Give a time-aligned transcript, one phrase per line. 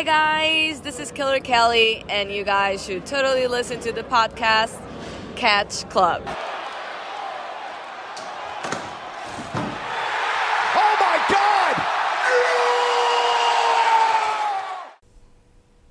[0.00, 4.80] Hi guys, this is Killer Kelly, and you guys should totally listen to the podcast
[5.36, 6.22] Catch Club.
[10.74, 11.76] Oh my God!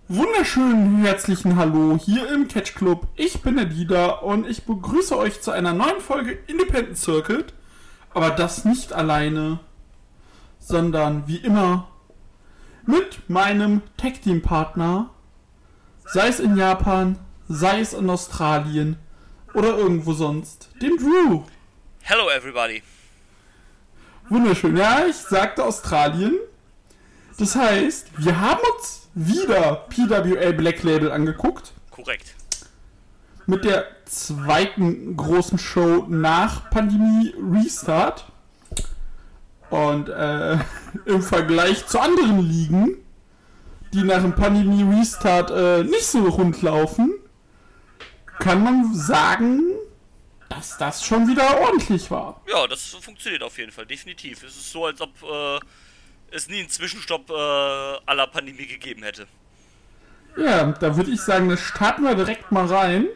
[0.08, 3.06] Wunderschönen herzlichen Hallo hier im Catch Club.
[3.16, 7.54] Ich bin Dieter und ich begrüße euch zu einer neuen Folge Independent Circuit.
[8.16, 9.60] Aber das nicht alleine,
[10.58, 11.90] sondern wie immer
[12.90, 15.12] mit meinem Tag Team Partner,
[16.06, 18.98] sei es in Japan, sei es in Australien
[19.54, 21.44] oder irgendwo sonst, dem Drew.
[22.02, 22.82] Hello everybody.
[24.30, 24.76] Wunderschön.
[24.76, 26.34] Ja, ich sagte Australien.
[27.38, 31.74] Das heißt, wir haben uns wieder PWL Black Label angeguckt.
[31.92, 32.34] Korrekt.
[33.46, 38.29] Mit der zweiten großen Show nach Pandemie Restart.
[39.70, 40.58] Und äh,
[41.06, 42.98] im Vergleich zu anderen Ligen,
[43.94, 47.14] die nach dem Pandemie Restart äh, nicht so rund laufen,
[48.40, 49.62] kann man sagen,
[50.48, 52.42] dass das schon wieder ordentlich war.
[52.48, 54.44] Ja, das funktioniert auf jeden Fall, definitiv.
[54.44, 55.60] Es ist so, als ob äh,
[56.32, 57.34] es nie einen Zwischenstopp äh,
[58.06, 59.28] aller Pandemie gegeben hätte.
[60.38, 63.08] Ja, da würde ich sagen, das starten wir direkt mal rein.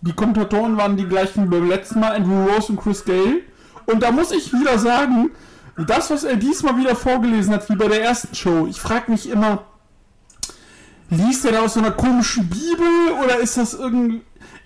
[0.00, 3.40] Die Kommentatoren waren die gleichen wie beim letzten Mal, Andrew Rose und Chris Gale.
[3.86, 5.30] Und da muss ich wieder sagen,
[5.76, 9.28] das, was er diesmal wieder vorgelesen hat, wie bei der ersten Show, ich frage mich
[9.28, 9.64] immer,
[11.10, 14.22] liest er da aus so einer komischen Bibel oder ist das irgendwie...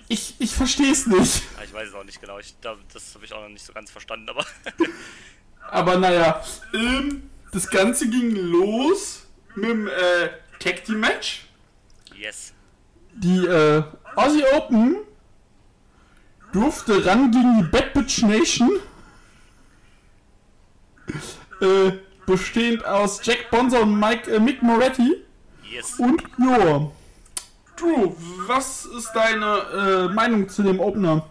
[0.08, 1.42] Ich, ich verstehe es nicht.
[1.56, 2.38] Ja, ich weiß es auch nicht genau.
[2.38, 4.44] Ich, da, das habe ich auch noch nicht so ganz verstanden, aber.
[5.68, 10.28] Aber naja, ähm, das Ganze ging los mit dem äh,
[10.60, 11.46] Tag Team Match.
[12.14, 12.52] yes.
[13.14, 13.82] Die äh,
[14.14, 14.98] Aussie Open
[16.52, 18.70] durfte ran gegen die Bad Bitch Nation.
[21.60, 21.92] Äh,
[22.26, 25.22] bestehend aus Jack Bonser und Mike, äh, Mick Moretti.
[25.70, 25.98] Yes.
[25.98, 26.90] Und ja.
[27.76, 28.14] Drew,
[28.46, 31.28] was ist deine äh, Meinung zu dem Opener?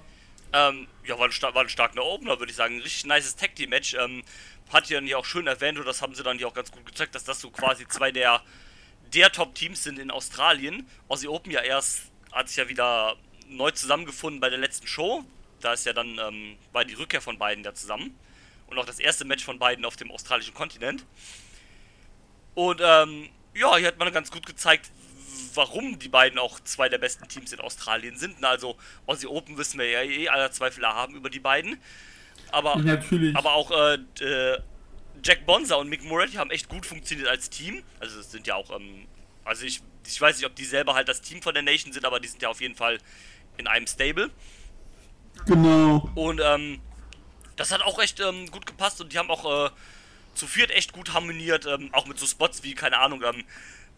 [0.54, 2.76] Ähm, ja, war ein, war ein starker Opener, würde ich sagen.
[2.76, 3.96] Ein richtig nices Tag Team Match.
[3.96, 4.24] Ähm,
[4.72, 6.86] hat ja hier auch schön erwähnt und das haben sie dann hier auch ganz gut
[6.86, 8.42] gezeigt, dass das so quasi zwei der,
[9.14, 10.88] der Top-Teams sind in Australien.
[11.08, 13.16] Aussie Open ja erst, hat sich ja wieder
[13.48, 15.24] neu zusammengefunden bei der letzten Show.
[15.62, 18.18] Da ist ja dann, ähm, war die Rückkehr von beiden da zusammen.
[18.68, 21.06] Und auch das erste Match von beiden auf dem australischen Kontinent.
[22.56, 24.90] Und ähm, ja, hier hat man ganz gut gezeigt,
[25.54, 28.44] warum die beiden auch zwei der besten Teams in Australien sind.
[28.44, 31.78] Also Aussie Open wissen wir ja eh, aller Zweifel haben über die beiden.
[32.52, 33.36] Aber, Natürlich.
[33.36, 34.60] aber auch äh, äh,
[35.24, 37.84] Jack Bonza und Mick Moretti haben echt gut funktioniert als Team.
[38.00, 39.08] Also es sind ja auch, ähm,
[39.44, 42.06] also ich, ich weiß nicht, ob die selber halt das Team von der Nation sind,
[42.06, 43.00] aber die sind ja auf jeden Fall
[43.58, 44.30] in einem Stable.
[45.46, 46.10] Genau.
[46.16, 46.80] Und ähm,
[47.56, 49.70] das hat auch echt ähm, gut gepasst und die haben auch äh,
[50.34, 53.44] zu viert echt gut harmoniert, ähm, auch mit so Spots wie, keine Ahnung, ähm,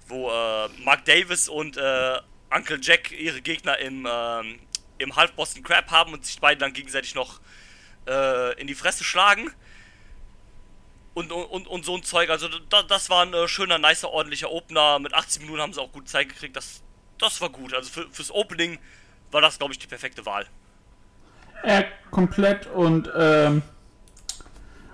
[0.08, 2.20] wo äh, Mark Davis und äh,
[2.50, 4.60] Uncle Jack ihre Gegner im, ähm,
[5.00, 7.40] im Half Boston Crab haben und sich beide dann gegenseitig noch
[8.08, 9.52] äh, in die Fresse schlagen.
[11.14, 14.52] Und, und, und so ein Zeug, also da, das war ein äh, schöner, nicer, ordentlicher
[14.52, 15.00] Opener.
[15.00, 16.56] Mit 80 Minuten haben sie auch gut Zeit gekriegt.
[16.56, 16.84] Das,
[17.18, 17.74] das war gut.
[17.74, 18.78] Also für, fürs Opening
[19.32, 20.48] war das, glaube ich, die perfekte Wahl.
[21.64, 23.62] Ja, komplett und ähm,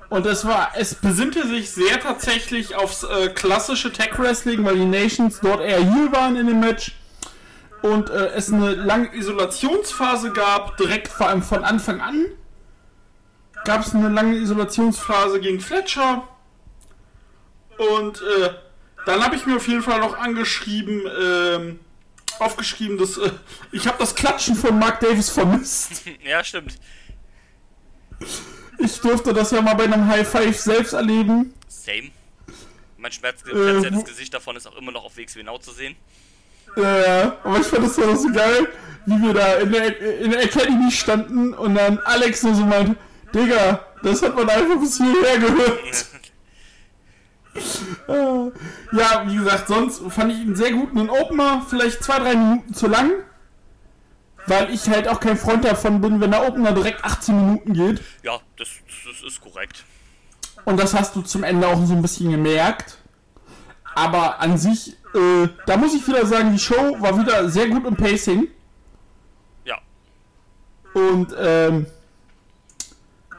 [0.09, 4.85] und es war, es besinnte sich sehr tatsächlich aufs äh, klassische Tech Wrestling, weil die
[4.85, 6.93] Nations dort eher Heel waren in dem Match.
[7.81, 12.27] Und äh, es eine lange Isolationsphase gab, direkt vor allem von Anfang an
[13.63, 16.27] gab es eine lange Isolationsphase gegen Fletcher.
[17.77, 18.49] Und äh,
[19.05, 21.79] dann habe ich mir auf jeden Fall noch angeschrieben, ähm,
[22.43, 23.31] aufgeschrieben, dass äh,
[23.71, 26.03] ich habe das Klatschen von Mark Davis vermisst.
[26.23, 26.77] Ja, stimmt.
[28.77, 31.53] Ich durfte das ja mal bei einem High Five selbst erleben.
[31.67, 32.11] Same.
[32.97, 35.95] Mein Schmerz, Äh, Gesicht davon ist auch immer noch auf WXW Now zu sehen.
[36.75, 38.67] Äh, aber ich fand das so, so geil,
[39.05, 42.97] wie wir da in der, in der Academy standen und dann Alex nur so meint,
[43.35, 45.79] Digga, das hat man einfach bis hierher gehört.
[48.07, 48.51] Äh,
[48.97, 50.91] ja, wie gesagt, sonst fand ich ihn sehr gut.
[50.91, 53.11] Einen Opener, vielleicht zwei, drei Minuten zu lang.
[54.45, 58.01] Weil ich halt auch kein Freund davon bin, wenn der Opener direkt 18 Minuten geht.
[58.23, 58.67] Ja, das,
[59.05, 59.85] das ist korrekt.
[60.65, 62.97] Und das hast du zum Ende auch so ein bisschen gemerkt.
[63.95, 67.85] Aber an sich, äh, da muss ich wieder sagen, die Show war wieder sehr gut
[67.85, 68.47] im Pacing.
[69.65, 69.77] Ja.
[70.93, 71.85] Und, ähm,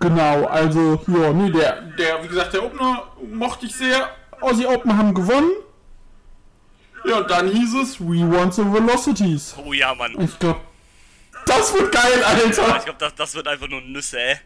[0.01, 4.09] genau, also, ja, nee, der, der, wie gesagt, der Opener mochte ich sehr.
[4.41, 5.51] Aussie Open haben gewonnen.
[7.07, 9.55] Ja, und dann hieß es, we want the Velocities.
[9.65, 10.19] Oh ja, Mann.
[10.21, 10.61] Ich glaube,
[11.47, 12.77] das wird geil, Ja, Alter.
[12.79, 14.37] ich glaube, das, das wird einfach nur Nüsse, ey.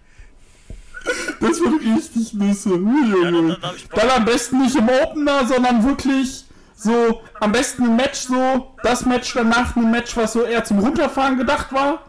[1.40, 2.70] Das wird richtig Nüsse.
[2.70, 3.52] Ja, da- Junge.
[3.54, 4.00] da- da hab ich Bock.
[4.00, 6.44] Dann am besten nicht im Opener, sondern wirklich
[6.80, 10.78] So, am besten ein Match so, das Match danach ein Match, was so eher zum
[10.78, 12.02] Runterfahren gedacht war.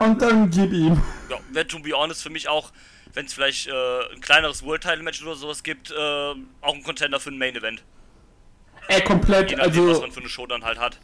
[0.00, 1.00] Und dann gib ihm.
[1.28, 2.72] Ja, wäre to be honest für mich auch,
[3.12, 6.82] wenn es vielleicht äh, ein kleineres World Title Match oder sowas gibt, äh, auch ein
[6.82, 7.84] Contender für ein Main Event.
[8.88, 10.00] Ey, komplett, Je nachdem, was also.
[10.00, 10.98] man für eine Show dann halt hat.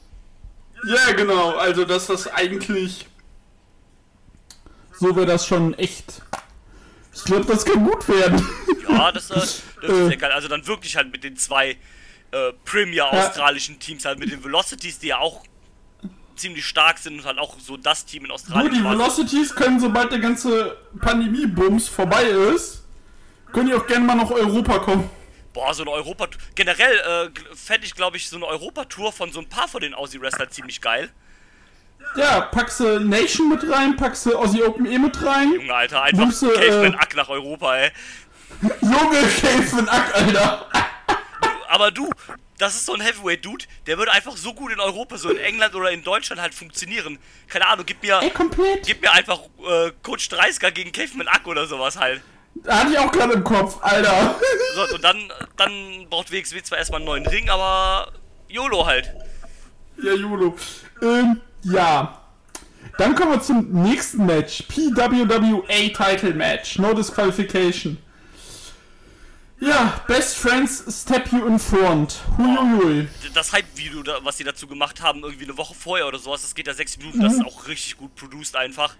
[0.86, 3.06] Ja, genau, also dass das eigentlich.
[4.92, 6.22] So wäre das schon echt.
[7.14, 8.46] Ich glaube, das kann gut werden.
[8.88, 9.62] Ja, das, äh, das ist
[10.08, 10.32] sehr geil.
[10.32, 11.76] Also dann wirklich halt mit den zwei
[12.30, 15.44] äh, Premier australischen Teams, halt mit den Velocities, die ja auch
[16.36, 18.72] ziemlich stark sind und halt auch so das Team in Nur Australien.
[18.72, 18.98] die quasi.
[18.98, 22.84] Velocities können, sobald der ganze Pandemie-Bums vorbei ist,
[23.52, 25.10] können die auch gerne mal nach Europa kommen.
[25.52, 29.40] Boah, so eine Europa Generell äh, fände ich, glaube ich, so eine Europatour von so
[29.40, 31.10] ein paar von den Aussie-Wrestlern ziemlich geil.
[32.16, 35.52] Ja, packst du Nation mit rein, packst du Aussie Open E mit rein.
[35.54, 37.90] Junge, Alter, einfach Nimmst du, Caveman äh, Ack nach Europa, ey.
[38.80, 40.66] Junge, Kelvin Ack, Alter.
[41.68, 42.10] Aber du,
[42.58, 45.74] das ist so ein Heavyweight-Dude, der würde einfach so gut in Europa, so in England
[45.74, 47.18] oder in Deutschland halt funktionieren.
[47.48, 48.86] Keine Ahnung, gib mir, Ey, komplett.
[48.86, 52.20] gib mir einfach äh, Coach 30 gegen Caveman Ack oder sowas halt.
[52.64, 54.34] Da hatte ich auch gerade im Kopf, Alter.
[54.74, 58.12] So, und dann, dann braucht WXW zwar erstmal einen neuen Ring, aber
[58.48, 59.12] YOLO halt.
[60.02, 60.56] ja, Julo.
[61.02, 62.22] Ähm, ja.
[62.98, 64.62] Dann kommen wir zum nächsten Match.
[64.68, 66.78] PWWA Title Match.
[66.78, 67.98] No Disqualification.
[69.58, 72.20] Ja, Best Friends Step You in Front.
[72.36, 73.08] Huiuiui.
[73.32, 76.66] Das Hype-Video, was sie dazu gemacht haben, irgendwie eine Woche vorher oder sowas, das geht
[76.66, 78.94] ja sechs Minuten, das ist auch richtig gut produced einfach.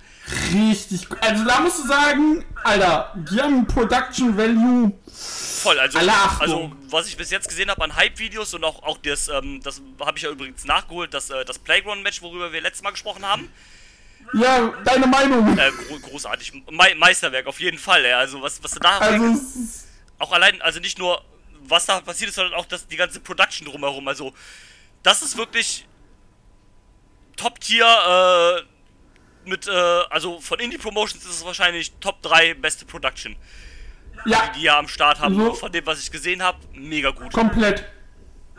[0.55, 1.19] Richtig gut.
[1.21, 4.93] Also da musst du sagen, Alter, die haben Production Value.
[5.13, 9.29] Voll, also, also was ich bis jetzt gesehen habe an Hype-Videos und auch, auch das,
[9.29, 12.93] ähm, das habe ich ja übrigens nachgeholt, das, äh, das Playground-Match, worüber wir letztes Mal
[12.93, 13.51] gesprochen haben.
[14.33, 15.57] Ja, deine Meinung.
[15.59, 16.53] Äh, gro großartig.
[16.71, 18.19] Me Meisterwerk, auf jeden Fall, ja.
[18.19, 19.39] Also was, was du da Also,
[20.19, 21.23] auch allein, also nicht nur,
[21.61, 24.07] was da passiert ist, sondern auch das, die ganze Production drumherum.
[24.09, 24.33] Also,
[25.03, 25.87] das ist wirklich
[27.37, 29.71] Top-Tier, äh, mit, äh,
[30.11, 33.37] also von Indie Promotions ist es wahrscheinlich Top 3 beste Production,
[34.25, 35.37] ja, die ihr am Start haben.
[35.37, 35.55] So.
[35.55, 37.33] Von dem, was ich gesehen habe, mega gut.
[37.33, 37.85] komplett.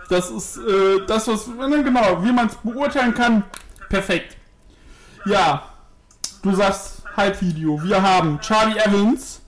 [0.10, 3.44] Das ist äh, das, was, genau, wie man es beurteilen kann.
[3.90, 4.38] Perfekt.
[5.26, 5.70] Ja,
[6.42, 7.84] du sagst Hype-Video.
[7.84, 9.42] Wir haben Charlie Evans,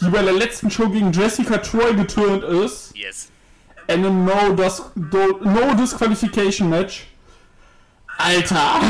[0.00, 2.96] die bei der letzten Show gegen Jessica Troy geturnt ist.
[2.96, 3.30] Yes.
[3.88, 7.06] In einem No, Dis no Disqualification Match.
[8.18, 8.80] Alter.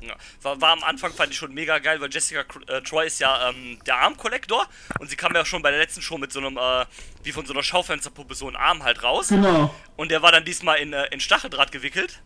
[0.00, 0.14] Ja.
[0.42, 3.50] War, war am Anfang, fand ich schon mega geil, weil Jessica äh, Troy ist ja
[3.50, 4.66] ähm, der Arm-Collector
[4.98, 6.84] und sie kam ja schon bei der letzten Show mit so einem, äh,
[7.22, 9.28] wie von so einer Schaufensterpuppe, so einen Arm halt raus.
[9.28, 9.72] Genau.
[9.96, 12.20] Und der war dann diesmal in, äh, in Stacheldraht gewickelt.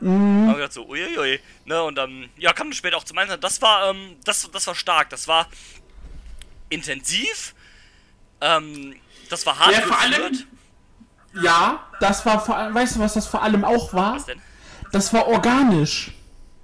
[0.00, 0.48] Mhm.
[0.48, 1.40] Hab gedacht so, uiuiui.
[1.64, 3.40] Ne, und dann, ja, kam dann später auch zum Einsatz.
[3.40, 5.08] Das war, ähm, das, das war stark.
[5.10, 5.48] Das war
[6.68, 7.54] intensiv.
[8.40, 8.96] Ähm,
[9.30, 10.44] das war hart Ja, vor allem-.
[11.42, 14.16] Ja, das war vor allem, weißt du, was das vor allem auch war?
[14.16, 14.40] Was denn?
[14.92, 16.12] Das war organisch.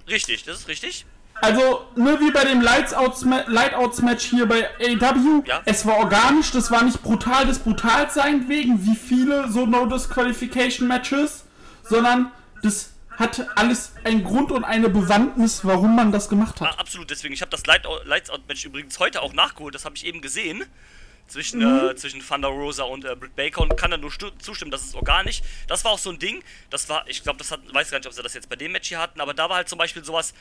[0.07, 1.05] Richtig, das ist richtig.
[1.41, 5.61] Also, ne, wie bei dem Lightouts-Match hier bei AW, Ja.
[5.65, 11.45] es war organisch, das war nicht brutal des Brutalsein wegen, wie viele so No-Disqualification-Matches,
[11.83, 12.31] sondern
[12.61, 16.79] das hatte alles einen Grund und eine Bewandtnis, warum man das gemacht Ah, hat.
[16.79, 17.33] absolut, deswegen.
[17.33, 19.75] Ich habe das Light Lights Out Match übrigens heute auch nachgeholt.
[19.75, 20.63] Das habe ich eben gesehen.
[21.27, 21.89] Zwischen, Mhm.
[21.91, 24.95] äh, zwischen Thunder Rosa und äh, Britt Baker und kann dann nur zustimmen, das ist
[24.95, 25.41] organisch.
[25.67, 28.07] Das war auch so ein Ding, das war, ich glaube, das hat, weiß gar nicht,
[28.07, 30.03] ob sie das jetzt bei dem Match hier hatten, aber da war halt zum Beispiel
[30.03, 30.33] sowas,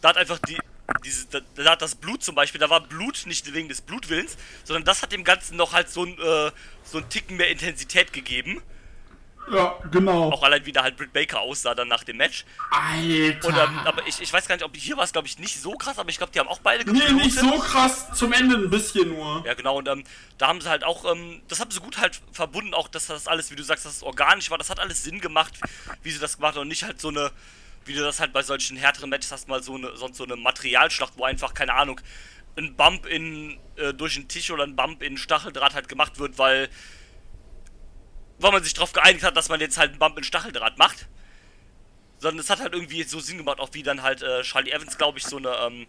[0.00, 0.56] da hat einfach die,
[1.04, 4.38] diese, da, da hat das Blut zum Beispiel, da war Blut nicht wegen des Blutwillens,
[4.64, 6.50] sondern das hat dem Ganzen noch halt so ein, äh,
[6.84, 8.62] so ein Ticken mehr Intensität gegeben.
[9.50, 10.30] Ja, genau.
[10.30, 12.44] Auch allein wie da halt Britt Baker aussah dann nach dem Match.
[12.70, 13.48] Alter.
[13.48, 15.60] Und, ähm, aber ich, ich weiß gar nicht, ob hier war es, glaube ich, nicht
[15.60, 18.56] so krass, aber ich glaube, die haben auch beide nee, nicht so krass, zum Ende
[18.56, 19.42] ein bisschen nur.
[19.44, 20.04] Ja, genau, und ähm,
[20.38, 23.26] da haben sie halt auch, ähm, das haben sie gut halt verbunden, auch dass das
[23.26, 25.58] alles, wie du sagst, dass es organisch war, das hat alles Sinn gemacht,
[26.02, 27.32] wie sie das gemacht haben und nicht halt so eine,
[27.86, 30.36] wie du das halt bei solchen härteren Matches hast, mal so eine, sonst so eine
[30.36, 32.00] Materialschlacht, wo einfach, keine Ahnung,
[32.56, 36.38] ein Bump in, äh, durch den Tisch oder ein Bump in Stacheldraht halt gemacht wird,
[36.38, 36.68] weil,
[38.40, 41.06] weil man sich darauf geeinigt hat, dass man jetzt halt einen Bump in Stacheldraht macht.
[42.18, 44.98] Sondern es hat halt irgendwie so Sinn gemacht, auch wie dann halt äh, Charlie Evans,
[44.98, 45.86] glaube ich, so eine, ähm,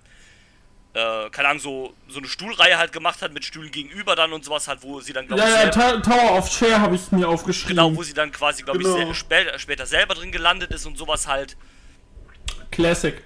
[0.94, 4.46] äh, keine Ahnung, so, so eine Stuhlreihe halt gemacht hat mit Stühlen gegenüber dann und
[4.46, 7.12] sowas halt, wo sie dann, glaube Ja, ich, ja, Ta Tower of Share habe ich
[7.12, 7.76] mir aufgeschrieben.
[7.76, 8.96] genau, wo sie dann quasi, glaube Genau.
[8.98, 11.58] ich, sel- spä später selber drin gelandet ist und sowas halt.
[12.72, 13.22] Classic.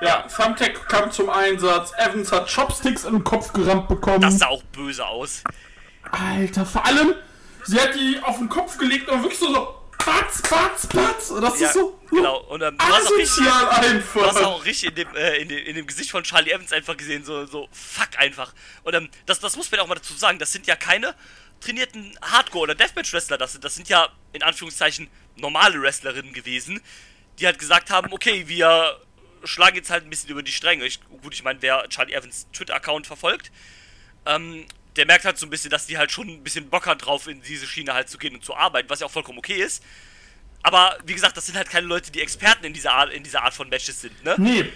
[0.00, 1.92] Ja, Thumbtack kam zum Einsatz.
[1.96, 4.20] Evans hat Chopsticks in den Kopf gerammt bekommen.
[4.20, 5.44] Das sah auch böse aus.
[6.10, 7.14] Alter, vor allem,
[7.64, 11.30] sie hat die auf den Kopf gelegt und wirklich so, so batz, batz, batz.
[11.30, 12.38] Und das Ja, ist so, genau.
[12.44, 14.46] Und ähm, du hast auch richtig, asozial du hast einfach.
[14.46, 17.24] auch richtig in dem, äh, in, dem, in dem Gesicht von Charlie Evans einfach gesehen,
[17.24, 18.52] so, so fuck einfach.
[18.82, 21.14] Und ähm, das, das muss man auch mal dazu sagen, das sind ja keine
[21.60, 23.64] trainierten Hardcore- oder Deathmatch-Wrestler das sind.
[23.64, 26.80] Das sind ja in Anführungszeichen normale Wrestlerinnen gewesen,
[27.38, 29.00] die halt gesagt haben, okay, wir
[29.44, 30.84] schlagen jetzt halt ein bisschen über die Stränge.
[30.86, 33.50] Ich, gut, ich meine, wer Charlie Evans Twitter-Account verfolgt,
[34.26, 37.04] ähm, der merkt halt so ein bisschen, dass die halt schon ein bisschen Bock hat
[37.04, 39.62] drauf, in diese Schiene halt zu gehen und zu arbeiten, was ja auch vollkommen okay
[39.62, 39.82] ist.
[40.62, 43.42] Aber wie gesagt, das sind halt keine Leute, die Experten in dieser Art, in dieser
[43.42, 44.34] Art von Matches sind, ne?
[44.38, 44.72] Nee,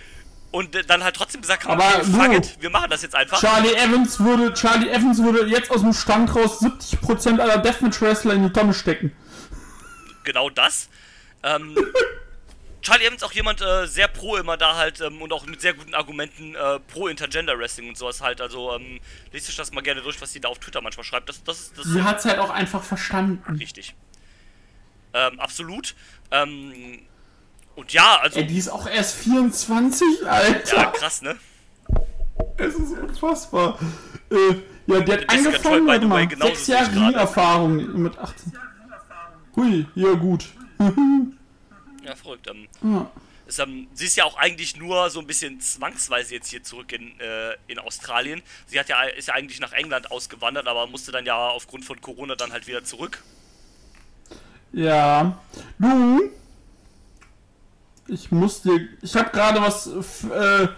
[0.51, 3.41] Und äh, dann halt trotzdem gesagt haben, okay, fuck it, wir machen das jetzt einfach.
[3.41, 8.43] Charlie Evans würde, Charlie Evans würde jetzt aus dem Stand raus 70% aller Deathmatch-Wrestler in
[8.49, 9.13] die Tonne stecken.
[10.25, 10.89] genau das.
[11.43, 11.77] Ähm,
[12.89, 15.75] Charlie Evans auch jemand äh, sehr pro immer da halt ähm, und auch mit sehr
[15.75, 18.41] guten Argumenten äh, pro Intergender Wrestling und sowas halt.
[18.41, 18.99] Also ähm,
[19.31, 21.29] lest euch das mal gerne durch, was sie da auf Twitter manchmal schreibt.
[21.29, 23.57] Das, das das Sie hat's halt auch einfach verstanden.
[23.57, 23.95] richtig.
[25.13, 25.95] Ähm, absolut.
[26.31, 27.01] Ähm,
[27.77, 30.77] und ja, also Ey, die ist auch erst 24, Alter.
[30.77, 31.37] ja krass, ne?
[32.57, 33.79] Es ist unfassbar.
[34.31, 34.37] Äh,
[34.87, 36.91] ja, der hat Jessica Troy, angefangen, by warte the way, mal, genauso sechs Jahre.
[37.09, 38.53] Ringerfahrung mit 18.
[39.57, 40.47] Hui, ja gut.
[42.09, 42.47] Ja, verrückt.
[42.49, 43.11] Ähm, Ja.
[43.47, 46.93] ist, ähm, sie ist ja auch eigentlich nur so ein bisschen zwangsweise jetzt hier zurück
[46.93, 48.43] in, äh, in Australien.
[48.67, 52.01] Sie hat ja, ist ja eigentlich nach England ausgewandert, aber musste dann ja aufgrund von
[52.01, 53.23] Corona dann halt wieder zurück.
[54.73, 55.39] Ja.
[55.79, 56.31] Du,
[58.07, 60.69] ich muss dir, ich habe gerade was, äh,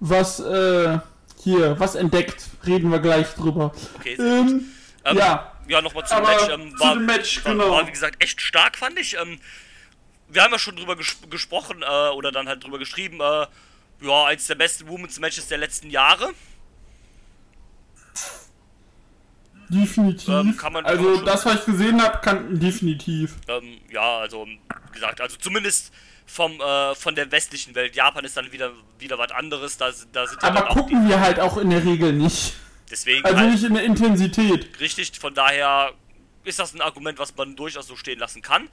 [0.00, 0.98] was, äh,
[1.42, 2.46] hier, was entdeckt.
[2.66, 3.74] Reden wir gleich drüber.
[3.96, 4.14] Okay.
[4.18, 4.70] Ähm,
[5.04, 5.50] Ähm, ja.
[5.68, 6.48] Ja, nochmal zum Aber Match.
[6.50, 7.70] Ähm, zu war, dem Match, war, genau.
[7.70, 9.16] war, wie gesagt, echt stark, fand ich.
[9.18, 9.38] Ähm,
[10.34, 13.20] wir haben ja schon drüber ges gesprochen äh, oder dann halt drüber geschrieben.
[13.20, 13.46] Äh,
[14.00, 16.32] ja, eins der besten Women's Matches der letzten Jahre.
[19.68, 20.28] Definitiv.
[20.28, 23.36] Ähm, also das, was ich gesehen habe, kann definitiv.
[23.48, 25.92] Ähm, ja, also wie gesagt, also zumindest
[26.26, 27.96] vom äh, von der westlichen Welt.
[27.96, 29.76] Japan ist dann wieder wieder was anderes.
[29.76, 32.54] Da, da sind ja Aber die, gucken wir halt auch in der Regel nicht.
[32.90, 34.78] deswegen Also halt, nicht in der Intensität.
[34.80, 35.12] richtig.
[35.18, 35.92] Von daher
[36.44, 38.68] ist das ein Argument, was man durchaus so stehen lassen kann.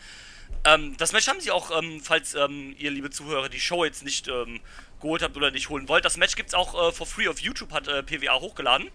[0.64, 4.04] Ähm, das Match haben sie auch, ähm, falls ähm, ihr liebe Zuhörer die Show jetzt
[4.04, 4.60] nicht ähm,
[5.02, 6.06] geholt habt oder nicht holen wollt.
[6.06, 8.90] Das Match gibt's auch äh, for free auf YouTube, hat äh, PWA hochgeladen.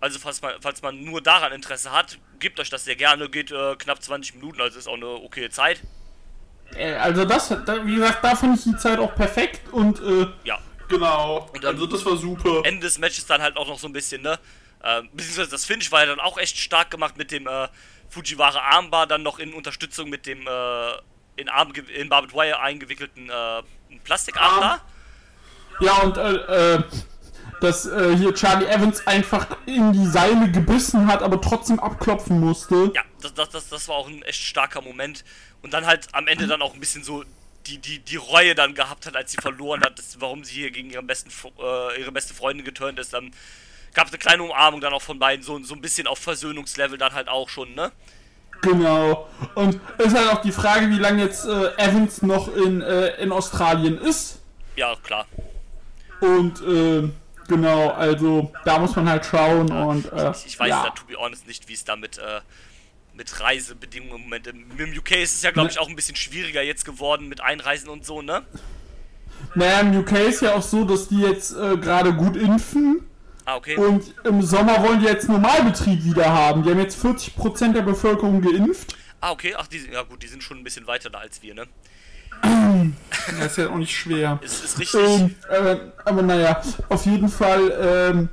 [0.00, 3.28] Also falls man, falls man nur daran Interesse hat, gebt euch das sehr gerne.
[3.30, 5.80] Geht äh, knapp 20 Minuten, also ist auch eine okay Zeit.
[6.74, 10.26] Äh, Also das, da, wie gesagt, da fand ich die Zeit auch perfekt und äh,
[10.44, 10.58] Ja.
[10.88, 11.48] genau.
[11.54, 12.62] Und dann- also das war super.
[12.64, 14.38] Ende des Matches dann halt auch noch so ein bisschen, ne?
[14.82, 17.68] Ähm, beziehungsweise das Finish war ja dann auch echt stark gemacht mit dem äh,
[18.14, 20.92] Fujiwara Armbar, dann noch in Unterstützung mit dem äh,
[21.36, 23.62] in, Arm, in Barbed Wire eingewickelten äh,
[24.04, 24.60] Plastikarm Arm.
[24.60, 24.80] da.
[25.80, 26.82] Ja und äh, äh,
[27.60, 32.92] dass äh, hier Charlie Evans einfach in die Seile gebissen hat, aber trotzdem abklopfen musste.
[32.94, 35.24] Ja, das, das, das, das war auch ein echt starker Moment.
[35.62, 37.24] Und dann halt am Ende dann auch ein bisschen so
[37.66, 40.70] die, die, die Reue dann gehabt hat, als sie verloren hat, das, warum sie hier
[40.70, 43.12] gegen ihren besten, äh, ihre beste Freundin geturnt ist.
[43.12, 43.32] Dann
[43.94, 46.98] gab es eine kleine Umarmung dann auch von beiden, so, so ein bisschen auf Versöhnungslevel
[46.98, 47.92] dann halt auch schon, ne?
[48.60, 49.28] Genau.
[49.54, 53.08] Und es ist halt auch die Frage, wie lange jetzt äh, Evans noch in, äh,
[53.22, 54.40] in Australien ist.
[54.76, 55.26] Ja, klar.
[56.20, 57.08] Und äh,
[57.46, 60.82] genau, also da muss man halt schauen und äh, Ich, ich weiß ja.
[60.84, 62.40] da, to be honest, nicht, wie es da mit, äh,
[63.12, 66.16] mit Reisebedingungen im Moment im, im UK ist es ja, glaube ich, auch ein bisschen
[66.16, 68.42] schwieriger jetzt geworden mit Einreisen und so, ne?
[69.54, 73.04] Naja, im UK ist ja auch so, dass die jetzt äh, gerade gut impfen
[73.46, 73.76] Ah, okay.
[73.76, 76.62] und im Sommer wollen die jetzt Normalbetrieb wieder haben.
[76.62, 78.96] Die haben jetzt 40% der Bevölkerung geimpft.
[79.20, 79.54] Ah, okay.
[79.56, 81.66] Ach, die, ja gut, die sind schon ein bisschen weiter da als wir, ne?
[83.38, 84.38] Das ist ja auch nicht schwer.
[84.42, 85.00] Ist, ist richtig.
[85.00, 88.28] Ähm, äh, aber naja, auf jeden Fall ähm,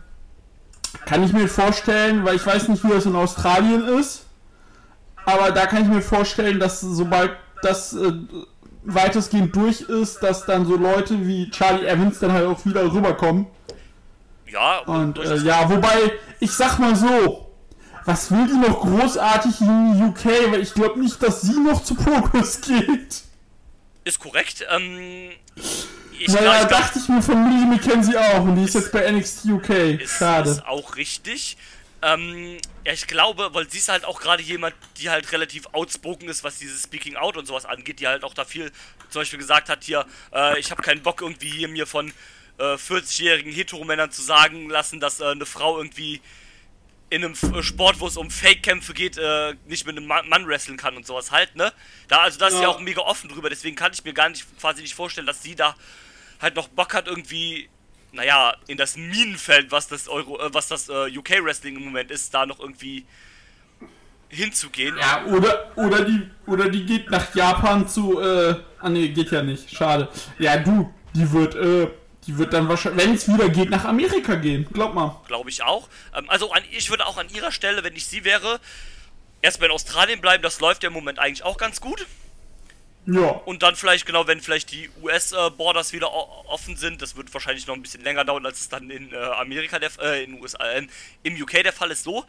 [1.05, 4.25] kann ich mir vorstellen, weil ich weiß nicht, wie das in Australien ist,
[5.25, 8.11] aber da kann ich mir vorstellen, dass sobald das äh,
[8.83, 13.47] weitestgehend durch ist, dass dann so Leute wie Charlie Evans dann halt auch wieder rüberkommen.
[14.51, 17.51] Ja, Und äh, ja, wobei, ich sag mal so,
[18.05, 21.95] was will die noch großartig in UK, weil ich glaube nicht, dass sie noch zu
[21.95, 23.23] Progress geht.
[24.03, 24.65] ist korrekt.
[24.69, 25.31] Ähm,
[26.19, 29.09] ich, Naja, glaub, dachte ich mir von Lily McKenzie auch und die ist jetzt bei
[29.11, 29.69] NXT UK.
[29.69, 30.49] ist, Schade.
[30.49, 31.57] ist auch richtig.
[32.03, 36.27] Ähm, ja, ich glaube, weil sie ist halt auch gerade jemand, die halt relativ outspoken
[36.29, 38.71] ist, was dieses Speaking Out und sowas angeht, die halt auch da viel
[39.09, 42.11] zum Beispiel gesagt hat hier, äh, ich habe keinen Bock irgendwie hier mir von
[42.57, 46.21] äh, 40-jährigen Heteromännern zu sagen lassen, dass äh, eine Frau irgendwie
[47.09, 50.77] in einem äh, Sport, wo es um Fake-Kämpfe geht, äh, nicht mit einem Mann, wresteln
[50.77, 51.73] kann und sowas halt, ne?
[52.07, 52.69] Da, also da ist sie Ja.
[52.69, 55.55] auch mega offen drüber, deswegen kann ich mir gar nicht quasi nicht vorstellen, dass sie
[55.55, 55.75] da
[56.41, 57.69] halt noch Bock hat, irgendwie,
[58.13, 62.33] naja, in das Minenfeld, was das Euro, äh, was das äh, UK-Wrestling im Moment ist,
[62.33, 63.05] da noch irgendwie
[64.29, 64.95] hinzugehen.
[64.97, 69.43] Ja, oder, oder, die, oder die geht nach Japan zu, äh, ah nee, geht ja
[69.43, 70.07] nicht, schade.
[70.39, 71.87] Ja, du, die wird, äh,
[72.27, 74.67] Die wird dann wahrscheinlich, wenn es wieder geht, nach Amerika gehen.
[74.71, 75.19] Glaub mal.
[75.27, 75.89] Glaube ich auch.
[76.15, 78.59] Ähm, also an, ich würde auch an ihrer Stelle, wenn ich sie wäre,
[79.41, 80.43] erstmal in Australien bleiben.
[80.43, 82.05] Das läuft ja im Moment eigentlich auch ganz gut.
[83.07, 83.29] Ja.
[83.29, 87.65] Und dann vielleicht, genau, wenn vielleicht die US-Borders wieder o- offen sind, das wird wahrscheinlich
[87.65, 90.63] noch ein bisschen länger dauern, als es dann in äh, Amerika, der, äh, in USA,
[90.63, 90.85] äh,
[91.23, 92.23] im UK der Fall ist so.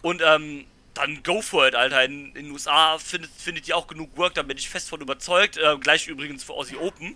[0.00, 0.64] Und ähm,
[0.94, 2.02] dann go for it, Alter.
[2.04, 5.02] In in den USA findet, findet ihr auch genug Work, da bin ich fest von
[5.02, 5.58] überzeugt.
[5.58, 7.14] Äh, gleich übrigens für Aussie Open.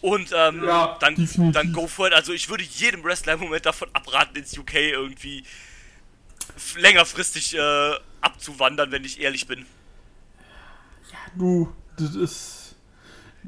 [0.00, 1.52] Und ähm, Ja, dann, definitiv.
[1.54, 2.14] dann go for it.
[2.14, 5.44] Also ich würde jedem Wrestler im Moment davon abraten, ins UK irgendwie
[6.76, 9.66] längerfristig äh, abzuwandern, wenn ich ehrlich bin.
[11.36, 12.56] Du, das ist.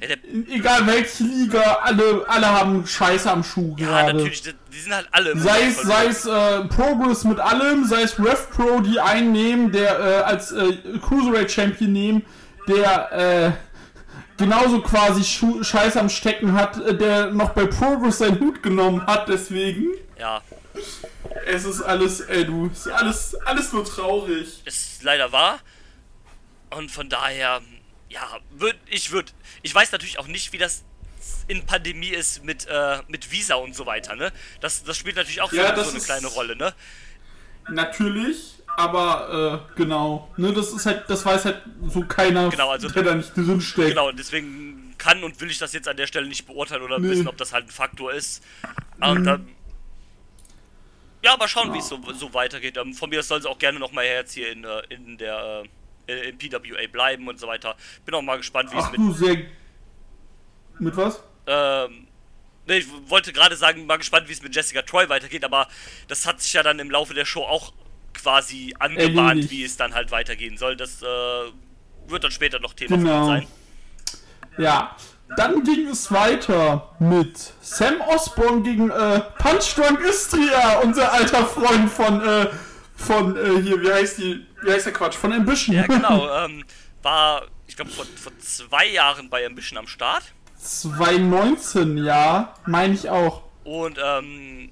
[0.01, 0.19] Ja, der,
[0.49, 4.15] Egal welche Liga, alle, alle haben Scheiße am Schuh ja gerade.
[4.15, 5.31] natürlich, die, sind halt alle.
[5.33, 9.33] im Sei es, sei es äh, Progress mit allem, sei es Rev Pro, die einen
[9.33, 12.25] nehmen, der äh, als äh, Cruiserweight Champion nehmen,
[12.69, 13.53] der äh,
[14.37, 19.07] genauso quasi Schu Scheiß am Stecken hat, äh, der noch bei Progress seinen Hut genommen
[19.07, 19.87] hat, deswegen.
[20.19, 20.43] Ja,
[21.47, 24.63] Es ist alles, ey du, es ist alles, alles nur traurig.
[24.65, 25.59] ist leider wahr.
[26.71, 27.61] Und von daher,
[28.09, 29.33] ja, würd, ich würde.
[29.63, 30.85] Ich weiß natürlich auch nicht, wie das
[31.49, 34.33] in Pandemie ist mit, äh, mit Visa und so weiter, ne?
[34.61, 36.73] Das, das spielt natürlich auch Ja, so, eine kleine Rolle, ne?
[37.69, 42.89] Natürlich, aber äh, genau, ne, das ist halt, das weiß halt so keiner, Genau, also-
[42.89, 43.89] der da nicht drin steckt.
[43.91, 46.99] Genau, und deswegen kann und will ich das jetzt an der Stelle nicht beurteilen oder
[46.99, 47.09] Nee.
[47.11, 48.43] wissen, ob das halt ein Faktor ist.
[49.01, 49.49] Und dann.
[51.25, 52.77] Ja, aber schauen, wie es so, so weitergeht.
[52.77, 55.65] Ähm, von mir soll sie auch gerne nochmal jetzt hier in, äh, in der
[56.09, 57.77] äh, in PWA bleiben und so weiter.
[58.05, 59.39] Bin auch mal gespannt, wie es mit du sehr.
[60.81, 61.23] Mit was?
[61.47, 62.09] Ähm,
[62.67, 65.69] ne, ich wollte gerade sagen, mal gespannt, wie es mit Jessica Troy weitergeht, aber
[66.09, 67.73] das hat sich ja dann im Laufe der Show auch
[68.23, 69.51] quasi angebahnt, Erledigt.
[69.51, 70.77] wie es dann halt weitergehen soll.
[70.77, 71.07] Das äh,
[72.07, 73.27] wird dann später noch Thema Genau.
[73.27, 73.47] sein.
[74.59, 74.97] Ja.
[75.37, 82.21] Dann ging es weiter mit Sam Osborne gegen äh, Punch Istria, unser alter Freund von,
[82.21, 82.49] äh,
[82.95, 85.75] von äh, hier, wie heißt die, wie heißt der Quatsch, von Ambition.
[85.77, 86.29] Ja, genau.
[86.45, 86.65] ähm,
[87.01, 90.25] war, ich glaube, vor, vor zwei Jahren bei Ambition am Start.
[90.59, 93.43] 2019, ja, meine ich auch.
[93.65, 94.71] Und, ähm,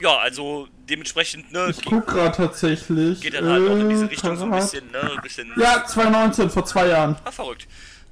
[0.00, 3.20] ja, also dementsprechend, ne, Ich guck gerade tatsächlich.
[3.20, 5.52] geht dann halt auch in diese äh, Richtung so ein bisschen, ne, ein bisschen.
[5.56, 7.16] Ja, 2019, vor zwei Jahren.
[7.24, 7.66] Ah, verrückt.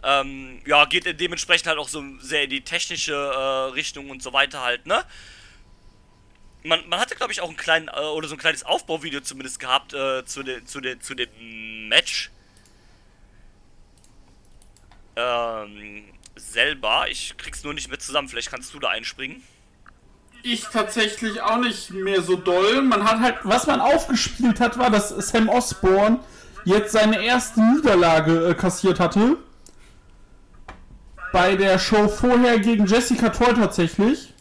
[0.04, 4.32] Ähm, ja, geht dementsprechend halt auch so sehr in die technische äh, Richtung und so
[4.32, 5.04] weiter halt, ne?
[6.64, 9.58] Man, man hatte, glaube ich, auch einen kleinen, äh, oder so ein kleines Aufbauvideo zumindest
[9.60, 12.30] gehabt äh, zu, de, zu, de, zu dem Match.
[15.16, 16.04] Ähm,
[16.36, 17.06] selber.
[17.08, 18.28] Ich krieg's nur nicht mehr zusammen.
[18.28, 19.42] Vielleicht kannst du da einspringen.
[20.44, 22.82] Ich tatsächlich auch nicht mehr so doll.
[22.82, 26.18] Man hat halt, was man aufgespielt hat, war, dass Sam Osborne
[26.64, 29.36] jetzt seine erste Niederlage äh, kassiert hatte.
[31.32, 34.34] Bei der Show vorher gegen Jessica Troy tatsächlich,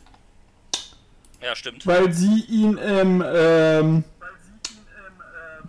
[1.42, 1.86] Ja, stimmt.
[1.88, 4.04] weil sie ihn im, ähm,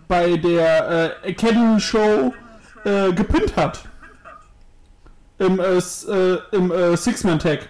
[0.07, 2.33] bei der äh, Academy Show
[2.83, 3.83] äh, gepinnt hat.
[5.37, 7.69] Im, äh, äh, im äh, Six-Man-Tag.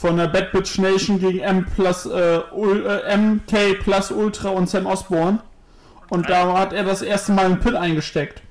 [0.00, 4.70] Von der Bad Bitch Nation gegen M plus, äh, Ul äh, MK plus Ultra und
[4.70, 5.40] Sam Osborne.
[6.08, 8.42] Und da hat er das erste Mal einen Pin eingesteckt.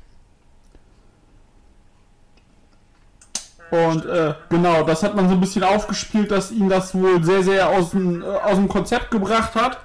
[3.72, 7.44] Und äh, genau, das hat man so ein bisschen aufgespielt, dass ihn das wohl sehr,
[7.44, 9.80] sehr aus dem, äh, aus dem Konzept gebracht hat.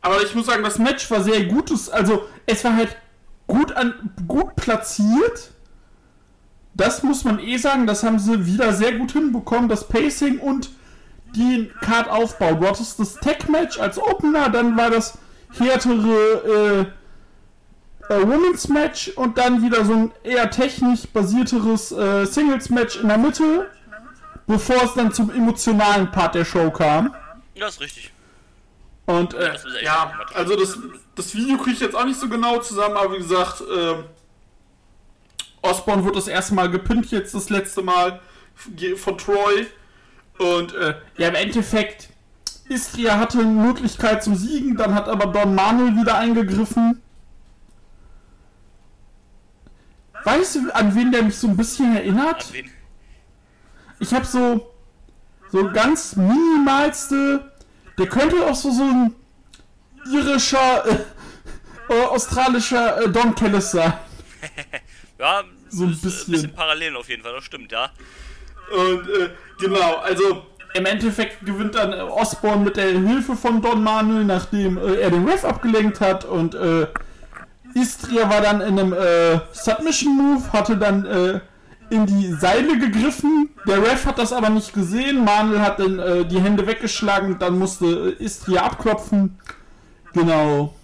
[0.00, 1.88] Aber ich muss sagen, das Match war sehr gutes.
[1.88, 2.96] Also, es war halt
[3.46, 5.52] gut, an, gut platziert.
[6.74, 9.68] Das muss man eh sagen, das haben sie wieder sehr gut hinbekommen.
[9.68, 10.70] Das Pacing und
[11.36, 12.54] den Card-Aufbau.
[12.54, 15.18] Du hattest das Tech-Match als Opener, dann war das
[15.58, 16.88] härtere
[18.08, 23.08] äh, äh, Women's Match und dann wieder so ein eher technisch basierteres äh, Singles-Match in
[23.08, 23.70] der Mitte,
[24.46, 27.14] bevor es dann zum emotionalen Part der Show kam.
[27.54, 28.12] Ja, ist richtig.
[29.06, 30.78] Und äh, ja, also das,
[31.14, 34.04] das Video kriege ich jetzt auch nicht so genau zusammen, aber wie gesagt, ähm,
[35.64, 38.20] Osborne wird das erste Mal gepinnt jetzt das letzte Mal
[38.96, 39.66] von Troy.
[40.38, 42.08] Und äh, ja, im Endeffekt,
[42.68, 47.00] Istria hatte eine Möglichkeit zum Siegen, dann hat aber Don Manuel wieder eingegriffen.
[50.24, 52.46] Weißt du, an wen der mich so ein bisschen erinnert?
[54.00, 54.70] Ich habe so
[55.50, 57.52] so ganz minimalste.
[57.96, 59.14] Der könnte auch so so ein
[60.10, 63.92] irischer, äh, äh, australischer äh, Don Kellis sein.
[65.18, 66.32] Ja, So ein äh, bisschen.
[66.32, 67.90] bisschen Parallelen auf jeden Fall, das stimmt, ja.
[68.72, 73.82] Und äh, genau, also im Endeffekt gewinnt dann äh, Osborne mit der Hilfe von Don
[73.82, 76.86] Manuel, nachdem äh, er den Ref abgelenkt hat und äh,
[77.74, 81.40] Istria war dann in einem äh, Submission Move, hatte dann äh,
[81.90, 83.50] in die Seile gegriffen.
[83.66, 85.24] Der Ref hat das aber nicht gesehen.
[85.24, 87.38] Manuel hat dann äh, die Hände weggeschlagen.
[87.38, 89.38] Dann musste äh, Istria abklopfen.
[90.12, 90.74] Genau.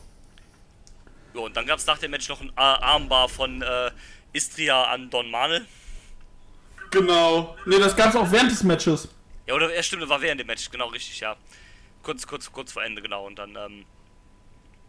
[1.35, 3.91] Ja, und dann gab es nach dem Match noch ein Ar- Armbar von äh,
[4.33, 5.67] Istria an Don Manuel.
[6.91, 7.57] Genau.
[7.67, 9.09] Ne, das gab es auch während des Matches.
[9.47, 11.37] Ja, oder ja, stimmt, das war während dem Match, genau richtig, ja.
[12.03, 13.27] Kurz, kurz, kurz vor Ende, genau.
[13.27, 13.85] Und dann, ähm.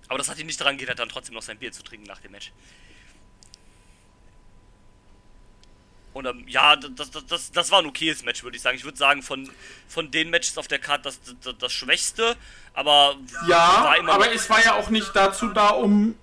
[0.08, 2.19] Aber das hat ihn nicht daran gehindert, dann trotzdem noch sein Bier zu trinken nach
[2.19, 2.51] dem Match.
[6.13, 8.77] Und ähm, ja, das, das, das, das war ein okayes Match, würde ich sagen.
[8.77, 9.49] Ich würde sagen, von,
[9.88, 12.36] von den Matches auf der Karte das, das, das schwächste,
[12.73, 13.15] aber
[13.47, 16.15] Ja, war immer aber es war ja auch nicht dazu da, um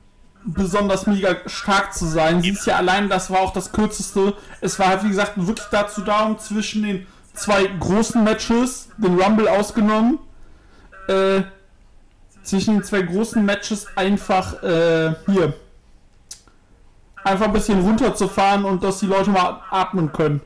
[0.54, 2.42] besonders mega stark zu sein.
[2.42, 4.34] Sie ist ja allein, das war auch das kürzeste.
[4.60, 9.20] Es war halt, wie gesagt, wirklich dazu da, um zwischen den zwei großen Matches, den
[9.20, 10.18] Rumble ausgenommen,
[11.08, 11.42] äh,
[12.42, 15.52] zwischen den zwei großen Matches einfach, äh, hier,
[17.24, 20.40] einfach ein bisschen runterzufahren und dass die Leute mal atmen können.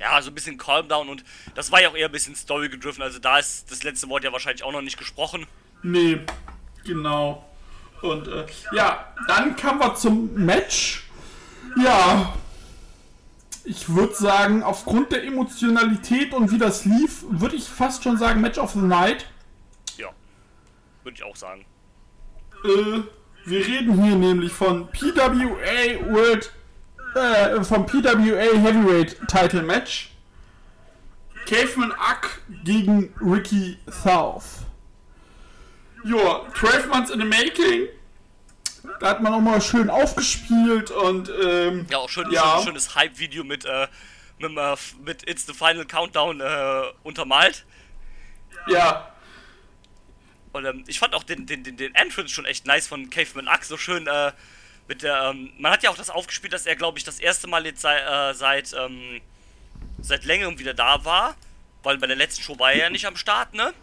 [0.00, 1.24] ja, so ein bisschen Calm Down und
[1.56, 3.02] das war ja auch eher ein bisschen Story gedriffen.
[3.02, 5.46] Also da ist das letzte Wort ja wahrscheinlich auch noch nicht gesprochen.
[5.82, 6.20] Nee,
[6.84, 7.44] genau.
[8.02, 11.08] Und äh, ja, dann kamen wir zum Match.
[11.82, 12.34] Ja,
[13.64, 18.40] ich würde sagen, aufgrund der Emotionalität und wie das lief, würde ich fast schon sagen
[18.40, 19.26] Match of the Night.
[19.96, 20.08] Ja,
[21.02, 21.64] würde ich auch sagen.
[22.64, 23.00] Äh,
[23.44, 26.52] wir reden hier nämlich von PWA World,
[27.14, 30.12] äh, vom PWA Heavyweight Title Match.
[31.46, 34.67] Caveman Ack gegen Ricky South.
[36.04, 37.88] Ja, 12 Months in the Making.
[39.00, 42.56] Da hat man auch mal schön aufgespielt und ähm, Ja, auch schön, Ja.
[42.58, 43.86] schön, schönes Hype-Video mit, äh,
[44.38, 47.64] mit, äh, mit It's the Final Countdown äh, untermalt.
[48.68, 49.12] ja,
[50.52, 53.48] Und ähm, ich fand auch den, den, den, den Entrance schon echt nice von Caveman
[53.48, 54.32] Axe, so schön äh,
[54.88, 57.46] mit der, ähm, man hat ja auch das aufgespielt, dass er, glaube ich, das erste
[57.46, 59.20] Mal jetzt sei, äh, seit, ähm,
[60.00, 61.36] seit längerem wieder da war,
[61.82, 63.74] weil bei der letzten Show war er ja nicht am Start, ne?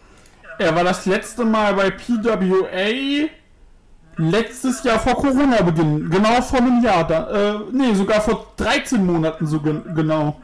[0.57, 3.29] Er war das letzte Mal bei PWA
[4.17, 6.09] letztes Jahr vor Corona-Beginn.
[6.09, 7.05] Genau vor einem Jahr.
[7.05, 10.41] Da, äh, nee, sogar vor 13 Monaten so gen genau.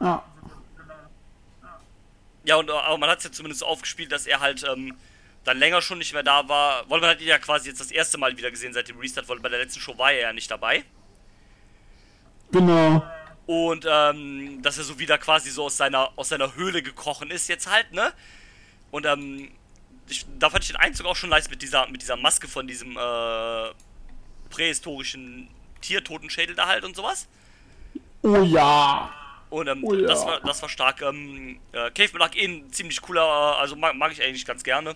[0.00, 0.22] Ja.
[2.44, 4.94] Ja, und aber man hat es ja zumindest so aufgespielt, dass er halt ähm,
[5.44, 7.90] dann länger schon nicht mehr da war, weil man hat ihn ja quasi jetzt das
[7.90, 10.32] erste Mal wieder gesehen seit dem Restart, weil bei der letzten Show war er ja
[10.32, 10.84] nicht dabei.
[12.50, 13.04] Genau.
[13.46, 17.48] Und ähm, dass er so wieder quasi so aus seiner, aus seiner Höhle gekrochen ist
[17.48, 18.12] jetzt halt, ne?
[18.92, 19.50] Und ähm,
[20.06, 22.66] ich, da fand ich den Einzug auch schon nice mit dieser, mit dieser Maske von
[22.68, 23.70] diesem äh,
[24.50, 25.48] prähistorischen
[25.80, 27.26] Tiertotenschädel da halt und sowas.
[28.22, 29.10] Oh ja.
[29.48, 30.06] Und ähm, Oh ja.
[30.06, 31.00] das, war, das war stark.
[31.02, 33.24] Ähm, äh, Cave Black eh ein ziemlich cooler,
[33.58, 34.94] also mag, mag ich eigentlich ganz gerne.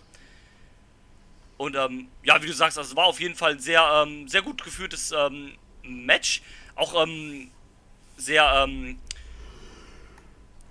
[1.57, 4.29] Und ähm, ja, wie du sagst, also es war auf jeden Fall ein sehr, ähm,
[4.29, 6.43] sehr gut geführtes ähm, Match.
[6.75, 7.51] Auch ähm,
[8.19, 8.99] sehr, ähm,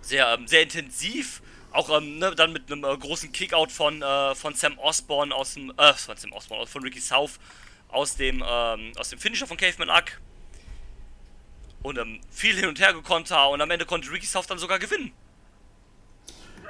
[0.02, 1.42] sehr, ähm, sehr intensiv.
[1.76, 5.56] Auch ähm, ne, dann mit einem äh, großen Kickout von, äh, von Sam Osborne aus
[5.56, 7.40] dem, äh, von Sam Osborne, von Ricky South
[7.90, 10.22] aus dem, ähm, aus dem Finisher von Caveman Ack.
[11.84, 14.80] Und ähm, viel hin und her gekonter und am Ende konnte Ricky South dann sogar
[14.80, 15.12] gewinnen.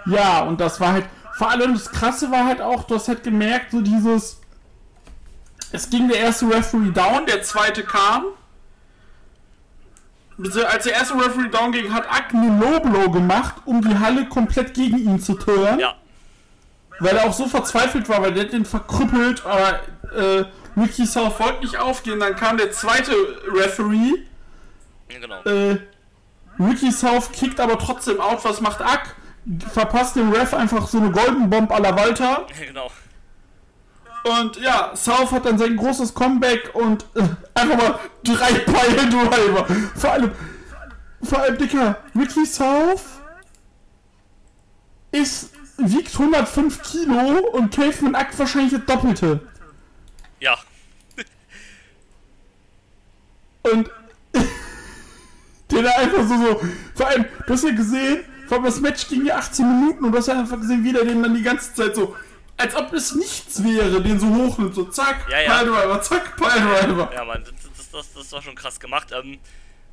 [0.08, 1.06] Ja, und das war halt,
[1.38, 4.42] vor allem das Krasse war halt auch, du hast halt gemerkt, so dieses,
[5.72, 8.26] es ging der erste Referee down, der zweite kam.
[10.38, 14.26] Beziehungsweise Als der erste Referee down ging, hat Ack einen Low-Blow gemacht, um die Halle
[14.28, 15.80] komplett gegen ihn zu turnen.
[15.80, 15.96] Ja,
[17.00, 19.80] Weil er auch so verzweifelt war, weil der hat den verkrüppelt, aber
[20.18, 20.46] äh,
[20.78, 22.20] Ricky South wollte nicht aufgehen.
[22.20, 23.14] Dann kam der zweite
[23.54, 24.12] Referee.
[25.12, 25.42] ja, genau.
[25.44, 25.78] Äh,
[26.60, 28.44] Ricky South kickt aber trotzdem out.
[28.44, 29.16] Was macht Ack?
[29.74, 32.46] Verpasst dem Ref einfach so eine Golden Bomb à la Walter.
[32.60, 32.92] Ja, genau.
[34.26, 37.22] Und ja, South hat dann sein großes Comeback und äh,
[37.54, 39.68] einfach mal drei Pile Driver.
[39.96, 40.32] Vor allem,
[41.22, 43.04] vor allem, Dicker, Ricky South
[45.12, 49.42] ist, wiegt 105 Kilo und Caveman Ack wahrscheinlich das Doppelte.
[50.40, 50.58] Ja,
[53.72, 53.92] Und
[55.72, 56.62] der da einfach so, so,
[56.96, 60.12] vor allem, du hast ja gesehen, vor allem das Match ging ja 18 Minuten und
[60.12, 62.16] du hast ja einfach gesehen, wie der den dann die ganze Zeit so,
[62.58, 65.58] als ob es nichts wäre, den so hochnimmt, so zack, Ja, ja.
[65.60, 67.12] Piledriver, zack, Piledriver.
[67.14, 69.10] ja, Mann, das, das, das, war schon krass gemacht.
[69.12, 69.40] Ähm,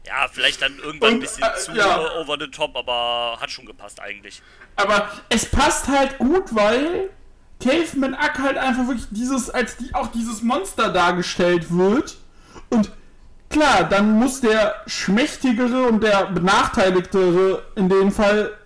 [0.06, 2.00] ja, vielleicht dann irgendwann ein Und, bisschen äh, zu ja.
[2.20, 4.42] over the top, aber hat schon gepasst eigentlich.
[4.76, 7.10] Aber es passt halt gut, weil
[7.60, 12.16] Caveman Ack halt einfach wirklich dieses, als die, auch dieses Monster dargestellt wird.
[12.70, 12.90] Und
[13.48, 18.56] klar, dann muss der Schmächtigere und der Benachteiligtere in dem Fall,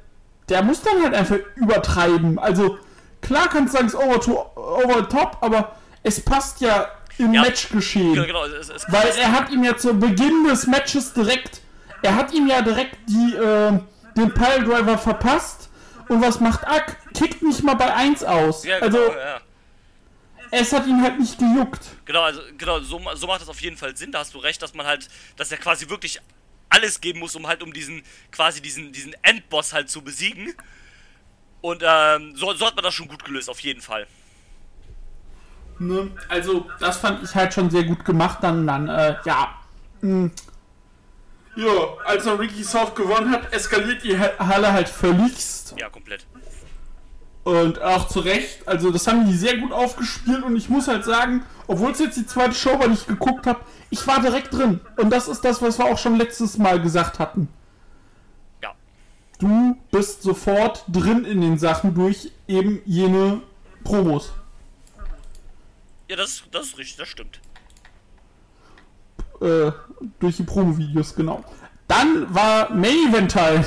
[0.49, 2.39] der muss dann halt einfach übertreiben.
[2.39, 2.79] Also
[3.27, 6.89] klar kannst du sagen, es ist over, to, over the top, aber es passt ja
[7.19, 7.43] im Ja.
[7.43, 8.15] Matchgeschehen.
[8.15, 8.45] Genau, genau.
[8.45, 11.61] Es, es, Weil er hat ihm ja zu Beginn des Matches direkt
[12.03, 13.79] er hat ihm ja direkt die, äh,
[14.17, 15.71] den Piledriver verpasst.
[16.09, 16.97] Und was macht Ack?
[17.15, 18.65] Kickt nicht mal bei 1 aus.
[18.65, 19.41] Ja, also, genau, ja.
[20.53, 21.81] es hat ihn halt nicht gejuckt.
[22.05, 24.13] Genau, also genau, so, so macht das auf jeden Fall Sinn.
[24.13, 26.21] Da hast du recht, dass man halt, dass er quasi wirklich
[26.69, 30.55] alles geben muss, um halt um diesen, quasi diesen, diesen Endboss halt zu besiegen.
[31.61, 34.07] Und ähm, so, so hat man das schon gut gelöst, auf jeden Fall.
[35.79, 36.11] Ne?
[36.29, 38.39] Also, das fand ich halt schon sehr gut gemacht.
[38.43, 39.55] Dann, dann äh, ja.
[40.01, 40.31] Mh.
[41.57, 41.71] Ja,
[42.05, 45.75] als er Ricky South gewonnen hat, eskaliert die Ha- Halle halt völligst.
[45.79, 46.27] Ja, komplett.
[47.45, 48.67] Und auch zu Recht.
[48.69, 50.43] Also, das haben die sehr gut aufgespielt.
[50.45, 53.47] Und ich muss halt sagen, obwohl es jetzt die zweite Show war, die ich geguckt
[53.47, 54.81] habe, ich war direkt drin.
[54.97, 57.49] Und das ist das, was wir auch schon letztes Mal gesagt hatten.
[59.39, 63.43] Du bist sofort drin in den Sachen durch eben jene
[63.85, 64.33] Promos.
[66.09, 67.41] Ja, das, das ist richtig, das stimmt.
[69.41, 69.71] äh,
[70.21, 71.45] durch die Promo-Videos, genau.
[71.89, 73.65] Dann war Main Event Time.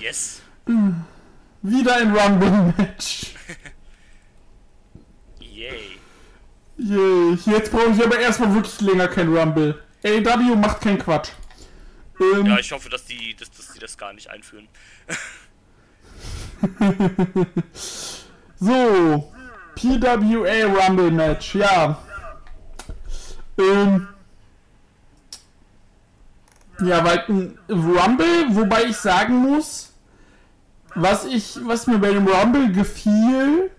[0.00, 0.40] Yes.
[1.62, 3.34] Wieder ein Rumble-Match.
[5.40, 5.98] Yay.
[6.78, 7.38] Yay.
[7.46, 9.80] Jetzt brauche ich aber erstmal wirklich länger kein Rumble.
[10.04, 11.30] AW macht keinen Quatsch.
[12.20, 14.68] Ähm, Ja, ich hoffe, dass die, dass, dass die das gar nicht einführen.
[18.60, 19.32] so.
[19.74, 21.98] PWA Rumble Match, ja.
[23.58, 24.08] Ähm,
[26.80, 29.92] ja, weil ein Rumble, wobei ich sagen muss,
[30.94, 33.70] was ich, was mir bei dem Rumble gefiel,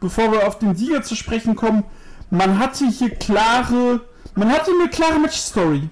[0.00, 1.84] bevor wir auf den Sieger zu sprechen kommen,
[2.30, 4.00] man hatte hier klare,
[4.34, 5.88] man hatte eine klare Match-Story.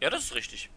[0.00, 0.70] Ja, das ist richtig.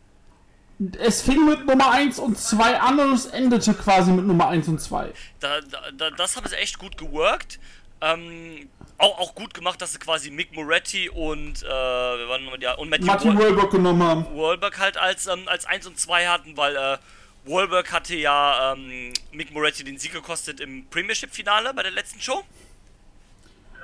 [1.00, 4.68] Es fing mit Nummer 1 und 2 an und es endete quasi mit Nummer 1
[4.68, 5.14] und 2.
[5.40, 7.60] Da, da, da, das haben sie echt gut geworkt.
[8.02, 12.62] Ähm, auch, auch gut gemacht, dass sie quasi Mick Moretti und, äh, wer war nochmal,
[12.62, 14.26] ja, und Matthew Martin Wahlberg genommen haben.
[14.36, 16.98] Wahlberg halt als, ähm, als 1 und 2 hatten, weil äh,
[17.46, 22.44] Wahlberg hatte ja ähm, Mick Moretti den Sieg gekostet im Premiership-Finale bei der letzten Show.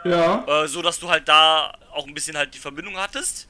[0.04, 0.46] Ja.
[0.48, 3.48] Äh, so dass du halt da auch ein bisschen halt die Verbindung hattest.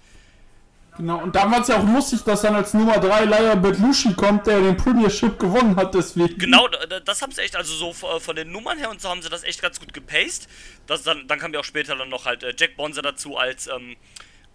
[0.97, 4.13] Genau, und da war es ja auch lustig, dass dann als Nummer 3 Laia Belushi
[4.15, 6.37] kommt, der den Premiership gewonnen hat, deswegen.
[6.37, 9.09] Genau, da- das haben sie echt, also so v- von den Nummern her und so
[9.09, 10.47] haben sie das echt ganz gut gepaced.
[10.87, 13.67] Das dann, dann kam ja auch später dann noch halt äh, Jack Bonser dazu als,
[13.67, 13.95] ähm,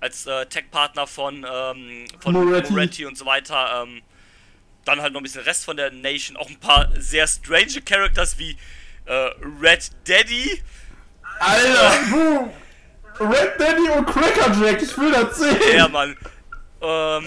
[0.01, 2.73] als äh, Tech-Partner von, ähm, von Moretti.
[2.73, 3.07] Moretti.
[3.07, 3.85] und so weiter.
[3.85, 4.03] Ähm,
[4.85, 6.37] dann halt noch ein bisschen Rest von der Nation.
[6.37, 8.57] Auch ein paar sehr strange Characters wie
[9.05, 10.61] äh, Red Daddy.
[11.39, 12.51] Alter, du!
[13.23, 15.59] Red Daddy und Cracker Jack, ich will das sehen!
[15.77, 16.17] Ja, Mann.
[16.81, 17.25] Ähm,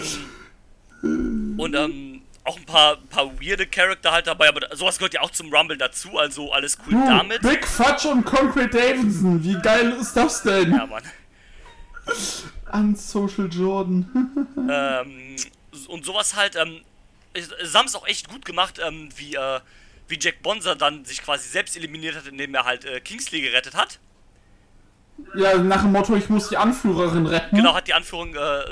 [1.58, 5.30] und ähm, auch ein paar, paar weirde Charakter halt dabei, aber sowas gehört ja auch
[5.30, 7.42] zum Rumble dazu, also alles cool Du, damit.
[7.42, 10.72] Big Fudge und Concrete Davidson, wie geil ist das denn?
[10.72, 11.02] Ja, Mann.
[12.72, 14.46] Unsocial Jordan.
[14.68, 15.36] Ähm,
[15.86, 16.80] und sowas halt, ähm,
[17.72, 19.60] haben es auch echt gut gemacht, ähm, wie, äh,
[20.08, 23.74] wie Jack Bonser dann sich quasi selbst eliminiert hat, indem er halt äh, Kingsley gerettet
[23.76, 24.00] hat.
[25.34, 27.56] Ja, nach dem Motto, ich muss die Anführerin retten.
[27.56, 28.64] Genau, hat die Anführung äh,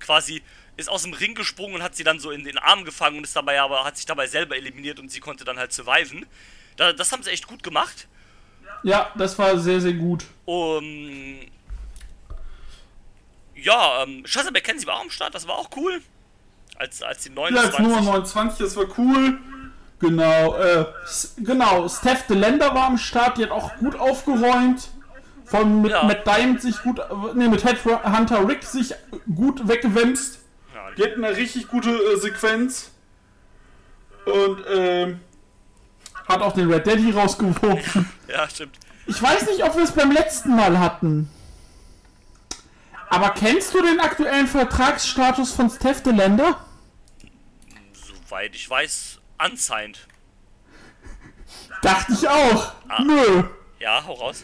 [0.00, 0.42] quasi,
[0.76, 3.24] ist aus dem Ring gesprungen und hat sie dann so in den Arm gefangen und
[3.24, 6.26] ist dabei aber, hat sich dabei selber eliminiert und sie konnte dann halt surviven.
[6.76, 8.08] Da, das haben sie echt gut gemacht.
[8.82, 10.24] Ja, das war sehr, sehr gut.
[10.44, 11.38] Um,
[13.54, 16.00] ja, ähm, Shazza McKenzie war auch am Start, das war auch cool.
[16.78, 17.70] Als, als die Ja, 29.
[17.70, 19.38] als Nummer 29, das war cool.
[19.98, 20.84] Genau, äh,
[21.38, 24.90] genau, Steph DeLander war am Start, die hat auch gut aufgeräumt.
[25.46, 26.02] Von mit Ja.
[26.04, 27.00] Matt Diamond sich gut,
[27.34, 28.94] ne, mit Headhunter Rick sich
[29.34, 30.40] gut weggewämst.
[30.74, 32.90] Ja, Die hatten eine richtig gute äh, Sequenz.
[34.26, 35.20] Und, ähm,
[36.28, 38.10] hat auch den Red Daddy rausgeworfen.
[38.28, 38.76] ja, stimmt.
[39.06, 41.30] Ich weiß nicht, ob wir es beim letzten Mal hatten.
[43.08, 46.58] Aber kennst du den aktuellen Vertragsstatus von Steph DeLander?
[47.92, 50.08] Soweit ich weiß, unsigned.
[51.82, 52.72] Dachte ich auch.
[53.04, 53.44] Nö.
[53.78, 54.42] Ja, hau raus.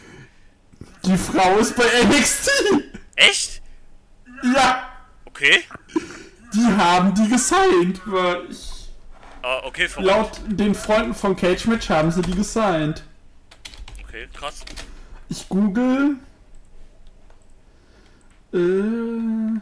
[1.05, 2.49] Die Frau ist bei NXT.
[3.15, 3.61] Echt?
[4.55, 4.89] Ja,
[5.25, 5.63] Okay.
[6.53, 8.01] die haben die gesigned.
[8.05, 8.89] Weil ich,
[9.41, 10.07] Ah, okay, verrückt.
[10.07, 13.03] laut den Freunden von Cage Match haben sie die gesigned.
[14.07, 14.63] Okay, krass.
[15.29, 16.15] Ich google.
[18.53, 19.59] Äh.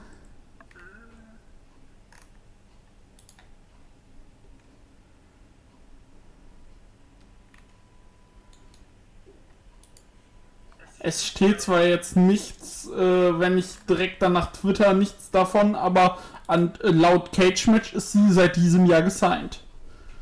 [11.03, 16.19] Es steht zwar jetzt nichts, äh, wenn ich direkt dann nach Twitter nichts davon, aber
[16.45, 19.61] an, äh, laut Cage Match ist sie seit diesem Jahr gesigned.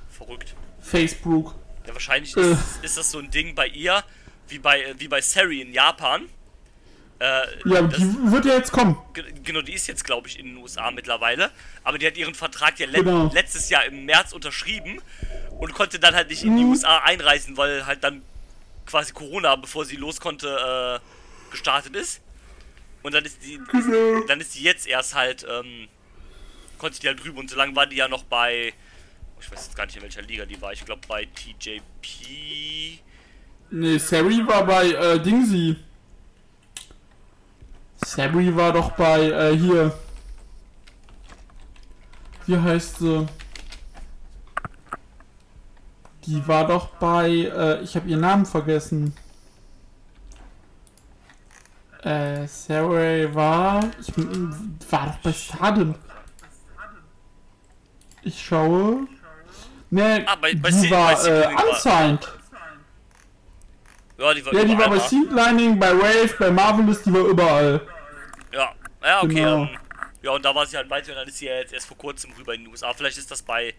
[0.09, 0.53] Verrückt.
[0.81, 1.53] Facebook.
[1.85, 2.51] Ja, wahrscheinlich Äh.
[2.53, 4.03] ist, ist das so ein Ding bei ihr,
[4.47, 6.29] wie bei, äh, wie bei Sari in Japan.
[7.19, 8.97] Äh, Ja, das- die wird ja jetzt kommen.
[9.13, 11.51] Ge- Genau, die ist jetzt, glaube ich, in den USA mittlerweile.
[11.83, 13.29] Aber die hat ihren Vertrag ja le Genau.
[13.33, 15.01] letztes Jahr im März unterschrieben
[15.59, 16.69] und konnte dann halt nicht in die Mhm.
[16.71, 18.21] USA einreisen, weil halt dann
[18.89, 22.21] quasi Corona, bevor sie los konnte, äh, gestartet ist.
[23.03, 23.59] Und dann ist die,
[24.27, 25.87] dann ist die jetzt erst halt, ähm,
[26.77, 27.37] konnte die halt drüben.
[27.37, 28.73] Und so lange war die ja noch bei,
[29.39, 30.73] ich weiß jetzt gar nicht in welcher Liga die war.
[30.73, 32.99] Ich glaube bei TJP.
[33.71, 35.77] Nee, Sari war bei äh, Dingsy.
[38.03, 39.97] Sari war doch bei äh, hier.
[42.47, 43.27] Wie heißt sie?
[46.29, 47.27] Die war doch bei.
[47.27, 49.15] Äh, ich habe ihren Namen vergessen.
[52.03, 53.83] Äh, Sarah war.
[53.99, 54.15] Ich
[54.91, 55.95] war doch bei Stardom.
[58.21, 59.07] Ich schaue.
[59.89, 62.31] Nee, Ah, bei- bei die bei war äh, unsigned.
[64.19, 65.09] Ja, die war Ja, die war bei mal.
[65.09, 67.81] Seed Lining, bei Wave, bei Marvelous, die war überall.
[68.53, 69.33] Ja, ja, okay.
[69.33, 69.63] Genau.
[69.63, 69.69] Ähm,
[70.21, 71.97] ja, und da war sie halt weiter und dann ist sie ja jetzt erst vor
[71.97, 72.93] kurzem rüber in die USA.
[72.93, 73.73] Vielleicht ist das bei.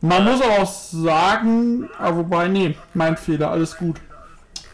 [0.00, 4.00] Man muss aber auch sagen, ah, wobei, nee, mein Fehler, alles gut.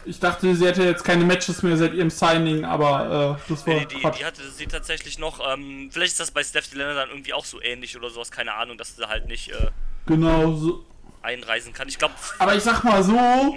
[0.07, 3.73] Ich dachte, sie hätte jetzt keine Matches mehr seit ihrem Signing, aber äh, das war
[3.73, 5.39] Nee, die, die hatte sie tatsächlich noch.
[5.51, 8.53] Ähm, vielleicht ist das bei Steph Delaney dann irgendwie auch so ähnlich oder sowas, keine
[8.53, 9.71] Ahnung, dass sie halt nicht äh,
[10.05, 10.85] Genau so.
[11.23, 11.87] einreisen kann.
[11.87, 13.55] Ich glaube, Aber ich sag mal so,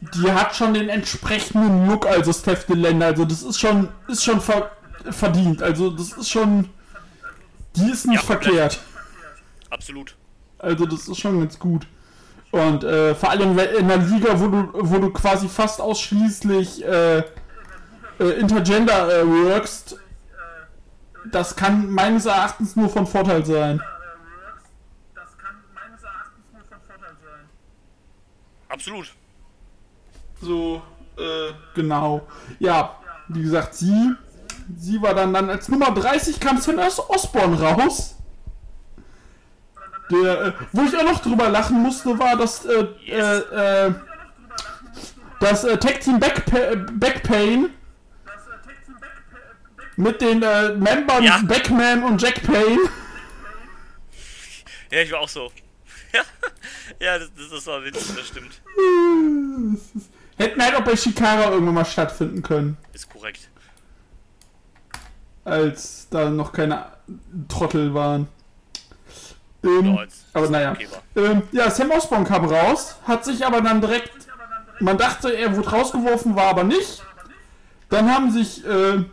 [0.00, 3.06] die hat schon den entsprechenden Look, also Steph Deländer.
[3.06, 4.72] Also das ist schon, ist schon ver
[5.10, 5.62] verdient.
[5.62, 6.70] Also das ist schon,
[7.76, 8.80] die ist nicht Ja, verkehrt.
[9.70, 10.16] absolut.
[10.64, 11.86] Also das ist schon ganz gut.
[12.50, 17.18] Und äh, vor allem in einer Liga, wo du, wo du quasi fast ausschließlich äh,
[17.18, 17.24] äh,
[18.38, 19.96] Intergender äh, workst,
[21.32, 23.80] das kann meines Erachtens nur von Vorteil sein.
[28.68, 29.12] Absolut.
[30.40, 30.82] So,
[31.16, 32.26] äh, genau.
[32.58, 32.96] Ja,
[33.28, 34.14] wie gesagt, sie,
[34.76, 38.16] sie war dann, dann als Nummer 30 kam Os- Osborne raus.
[40.10, 43.42] Der, äh, wo ich auch noch drüber lachen musste, war, dass, äh, Yes.
[43.52, 43.94] äh, äh,
[45.40, 46.58] das äh, Tag Team Backpa
[46.92, 47.70] Backpain
[49.96, 51.40] mit den äh, Membern Ja.
[51.44, 52.78] Backman und Jack Payne.
[54.90, 55.50] Ja, ich war auch so.
[56.12, 56.20] Ja,
[57.00, 58.60] ja das, das, das war witzig, das stimmt.
[60.36, 62.76] Hätten halt auch bei Shikara irgendwann mal stattfinden können.
[62.92, 63.48] Ist korrekt.
[65.44, 66.86] als da noch keine
[67.48, 68.28] Trottel waren.
[69.64, 70.76] Ähm, Ja, aber naja.
[71.16, 74.12] Ähm, ja, Sam Osborne kam raus, hat sich aber dann direkt.
[74.80, 77.02] Man dachte, er wurde rausgeworfen, war aber nicht.
[77.88, 79.04] Dann haben sich, äh,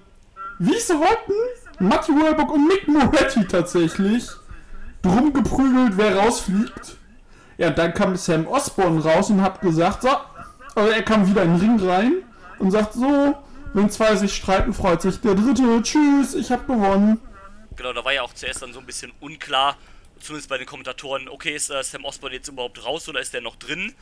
[0.60, 1.34] wie sie wollten,
[1.80, 4.28] Matty Warburg und Mick Moretti tatsächlich
[5.02, 6.98] drum geprügelt, wer rausfliegt.
[7.58, 10.10] Ja, dann kam Sam Osborne raus und hat gesagt, so,
[10.76, 12.14] also er kam wieder in den Ring rein
[12.60, 13.36] und sagt so,
[13.74, 15.82] wenn zwei sich streiten, freut sich der dritte.
[15.82, 17.20] Tschüss, ich hab gewonnen.
[17.76, 19.76] Genau, da war ja auch zuerst dann so ein bisschen unklar,
[20.22, 23.42] zumindest bei den Kommentatoren, okay, ist äh, Sam Osborne jetzt überhaupt raus oder ist der
[23.42, 23.94] noch drin?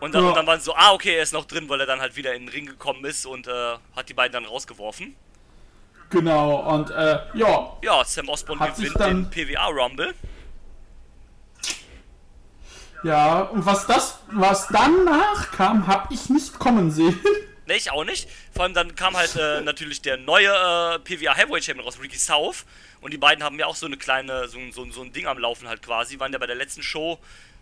[0.00, 0.28] Und dann, Ja.
[0.30, 2.16] und dann waren sie so, ah, okay, er ist noch drin, weil er dann halt
[2.16, 5.14] wieder in den Ring gekommen ist und äh, hat die beiden dann rausgeworfen.
[6.10, 10.14] Genau, und äh, ja, Ja, Sam Osborne gewinnt dann- den PWA Rumble.
[13.02, 17.18] ja, und was das, was danach kam, hab ich nicht kommen sehen.
[17.66, 18.28] Ne, ich auch nicht.
[18.52, 22.18] Vor allem dann kam halt äh, natürlich der neue äh, PWA Heavyweight Champion raus, Ricky
[22.18, 22.64] South.
[23.00, 25.26] Und die beiden haben ja auch so eine kleine, so, ein- so, so ein Ding
[25.26, 26.18] am Laufen halt quasi.
[26.20, 27.18] Waren ja bei der letzten Show,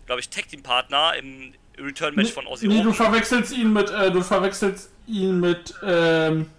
[0.06, 3.88] glaube ich, Tag Team Partner im Return Match von Ozzy nee, du verwechselst ihn mit,
[3.90, 6.50] äh, du verwechselst ihn mit, ähm,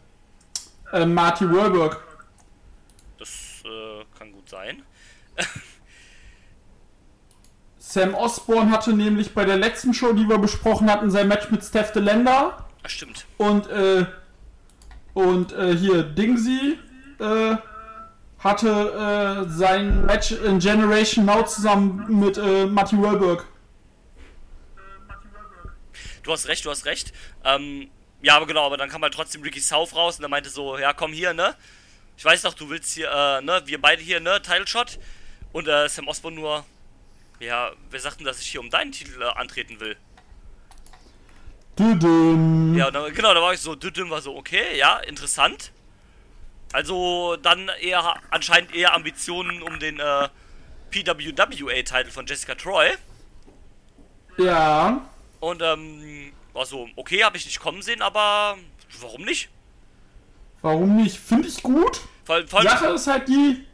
[0.92, 2.04] äh, Marty Warburg.
[3.20, 3.30] Das
[3.66, 4.82] äh, kann gut sein.
[7.78, 11.64] Sam Osborne hatte nämlich bei der letzten Show, die wir besprochen hatten, sein Match mit
[11.64, 13.26] Steph DeLander stimmt.
[13.38, 14.06] und, äh,
[15.14, 16.78] und, äh, hier, Dingsy,
[17.20, 17.56] äh,
[18.40, 23.46] hatte, äh, sein Match in Generation Now zusammen mit, äh, Marty Warburg.
[26.24, 27.14] Du hast recht, du hast recht.
[27.44, 27.90] Ähm,
[28.22, 30.78] ja, aber genau, aber dann kam halt trotzdem Ricky South raus und er meinte so,
[30.78, 31.56] ja, komm hier, ne?
[32.18, 35.00] Ich weiß doch, du willst hier, äh, ne, wir beide hier, ne, Title Shot.
[35.52, 36.66] Und äh, Sam Osborne nur,
[37.40, 39.98] ja, wer sagt denn, dass ich hier um deinen Titel äh, antreten will?
[41.78, 42.76] Düdüm.
[42.78, 45.72] Ja, dann, genau, da war ich so, Düdüm war so, okay, ja, interessant.
[46.72, 50.30] Also dann eher, anscheinend eher Ambitionen um den äh,
[50.92, 52.90] PWWA-Titel von Jessica Troy.
[54.38, 55.08] Ja.
[55.40, 58.58] Und ähm, war so, okay, habe ich nicht kommen sehen, aber
[59.02, 59.50] warum nicht?
[60.62, 61.20] Warum nicht?
[61.20, 62.02] Finde ich gut.
[62.24, 63.66] Vor, allem- vor, allem, Sache ist halt die.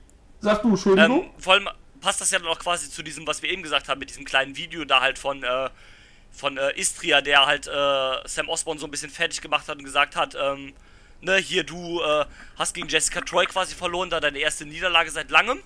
[0.41, 1.23] Sag du, Entschuldigung.
[1.23, 1.69] ähm, vor allem
[2.01, 4.25] passt das ja dann auch quasi zu diesem, was wir eben gesagt haben, mit diesem
[4.25, 5.69] kleinen Video da halt von, äh,
[6.39, 9.83] von äh, Istria, der halt äh, Sam Osborne so ein bisschen fertig gemacht hat und
[9.83, 10.73] gesagt hat, ähm,
[11.21, 12.25] ne, hier, du äh,
[12.57, 15.59] hast gegen Jessica Troy quasi verloren, da deine erste Niederlage seit langem.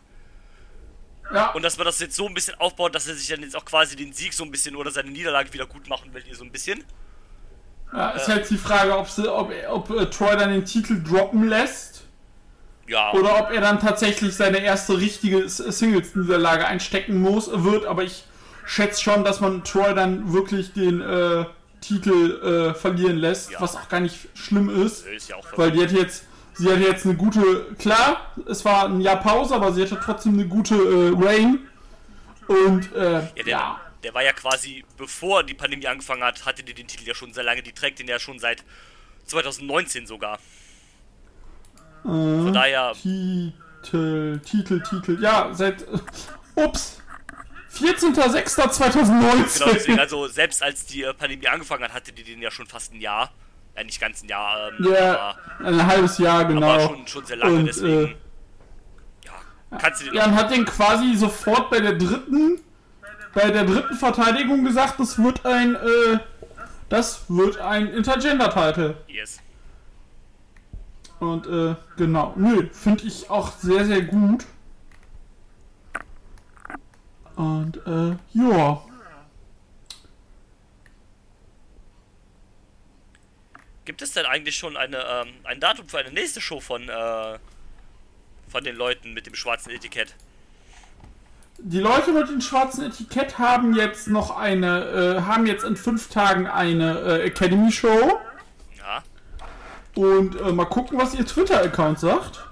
[1.33, 3.55] Ja, Und dass man das jetzt so ein bisschen aufbaut, dass er sich dann jetzt
[3.55, 6.35] auch quasi den Sieg so ein bisschen oder seine Niederlage wieder gut machen will, hier
[6.35, 6.83] so ein bisschen.
[7.93, 11.47] ja ist halt die Frage, ob, sie, ob, ob äh, Troy dann den Titel droppen
[11.47, 12.03] lässt
[12.87, 17.85] Ja, oder ob er dann tatsächlich seine erste richtige Singles-Niederlage einstecken muss, wird.
[17.85, 18.25] Aber ich
[18.65, 21.45] schätze schon, dass man Troy dann wirklich den äh,
[21.81, 23.61] Titel äh, verlieren lässt, Ja.
[23.61, 25.05] was auch gar nicht schlimm ist.
[25.07, 29.01] ist ja Weil die hat jetzt, sie hat jetzt eine gute, klar, es war ein
[29.01, 31.59] Jahr Pause, aber sie hatte trotzdem eine gute äh, Reign.
[32.47, 36.63] Und äh, Ja, der, ja, der war ja quasi, bevor die Pandemie angefangen hat, hatte
[36.63, 37.63] die den Titel ja schon sehr lange.
[37.63, 38.63] Die trägt den ja schon seit
[39.27, 40.39] 2019 sogar.
[42.03, 45.85] Von daher, Titel, Titel, Titel, ja, seit,
[46.55, 47.01] ups,
[47.73, 49.59] 14.06.2019.
[49.59, 52.67] genau deswegen, also selbst als die äh, Pandemie angefangen hat, hatte die den ja schon
[52.67, 53.31] fast ein Jahr.
[53.75, 56.67] Ja, nicht ganz ein Jahr, ähm, ja, aber, ein halbes Jahr, genau.
[56.67, 58.05] aber schon, schon sehr lange, Und, deswegen.
[58.05, 58.15] äh,
[59.25, 62.61] ja, kannst du den Jan hat den quasi sofort bei der dritten,
[63.33, 66.19] bei der dritten Verteidigung gesagt, das wird ein, äh,
[66.89, 68.95] das wird ein Intergender-Title.
[69.07, 69.39] Yes.
[71.19, 74.45] Und äh, genau, nö, finde ich auch sehr, sehr gut.
[77.35, 78.81] Und äh, ja.
[83.85, 87.37] Gibt es denn eigentlich schon eine, ähm, ein Datum für eine nächste Show von, äh,
[88.47, 90.15] von den Leuten mit dem schwarzen Etikett?
[91.57, 96.09] Die Leute mit dem schwarzen Etikett haben jetzt noch eine, äh, haben jetzt in fünf
[96.09, 98.19] Tagen eine äh, Academy-Show.
[98.77, 99.03] Ja.
[99.95, 102.45] Und äh, mal gucken, was ihr Twitter-Account sagt.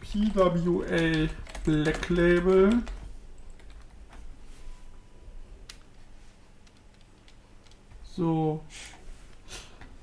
[0.00, 1.28] PWA
[1.64, 2.82] Black Label.
[8.16, 8.60] So.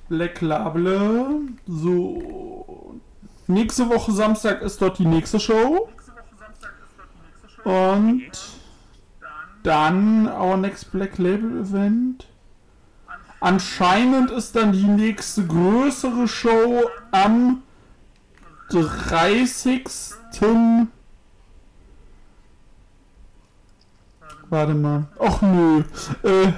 [0.08, 1.42] Black Label.
[1.68, 3.00] So.
[3.48, 5.90] Nächste Woche Samstag ist dort die nächste Show.
[7.64, 8.32] Und
[9.64, 12.28] dann our next Black Label Event.
[13.42, 17.64] Anscheinend ist dann die nächste größere Show am
[18.70, 19.90] 30.
[24.50, 25.08] Warte mal.
[25.18, 25.84] Och nö.
[26.24, 26.54] Äh,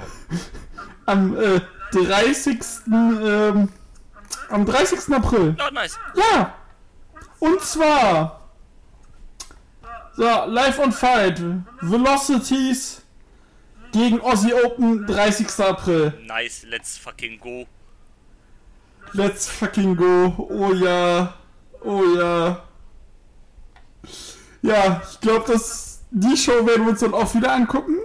[1.06, 1.60] am äh,
[1.92, 2.60] 30.
[2.86, 3.68] Ähm,
[4.48, 5.14] am 30.
[5.14, 5.54] April.
[5.58, 5.98] Ja, nice.
[6.14, 6.54] Ja!
[7.38, 8.40] Und zwar.
[10.16, 11.42] So, Live on Fight.
[11.80, 13.02] Velocities
[13.92, 15.60] gegen Aussie Open 30.
[15.60, 16.12] April.
[16.26, 17.66] Nice, let's fucking go.
[19.12, 20.34] Let's fucking go.
[20.50, 21.34] Oh ja.
[21.82, 22.62] Oh ja.
[24.62, 27.98] Ja, ich glaube, dass die Show werden wir uns dann auch wieder angucken.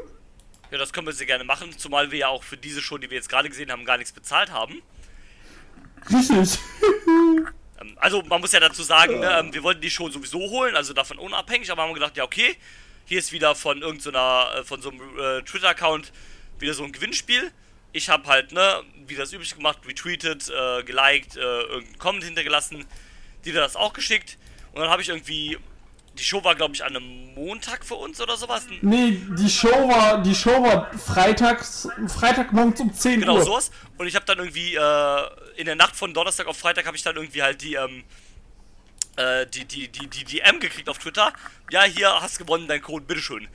[0.71, 3.09] Ja, das können wir sehr gerne machen, zumal wir ja auch für diese Show, die
[3.09, 4.81] wir jetzt gerade gesehen haben, gar nichts bezahlt haben.
[6.11, 6.59] Richtig.
[7.79, 10.75] Ähm, Also man muss ja dazu sagen, ne, ähm, wir wollten die Show sowieso holen,
[10.75, 12.57] also davon unabhängig, aber haben gedacht, ja okay,
[13.05, 16.11] hier ist wieder von irgendeiner, äh, von so einem äh, Twitter-Account
[16.57, 17.51] wieder so ein Gewinnspiel.
[17.93, 22.85] Ich habe halt, ne, wie das üblich gemacht, retweetet, äh, geliked, äh, irgendeinen Comment hintergelassen,
[23.45, 24.39] die das auch geschickt.
[24.73, 25.59] Und dann habe ich irgendwie,
[26.17, 28.65] die Show war glaube ich an einem Montag für uns oder sowas.
[28.81, 33.43] Nee, die Show war, die Show war freitags, Freitagmorgens um 10 Genau Uhr.
[33.43, 33.71] sowas.
[33.97, 37.03] Und ich habe dann irgendwie äh, in der Nacht von Donnerstag auf Freitag habe ich
[37.03, 38.03] dann irgendwie halt die ähm,
[39.17, 41.33] äh, die die die die DM gekriegt auf Twitter.
[41.71, 43.47] Ja, hier hast gewonnen, dein Code, bitteschön.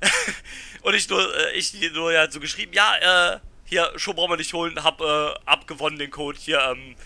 [0.82, 4.36] und ich nur äh, ich nur ja so geschrieben, ja, äh, hier Show brauchen wir
[4.36, 6.96] nicht holen, hab äh, abgewonnen den Code hier ähm,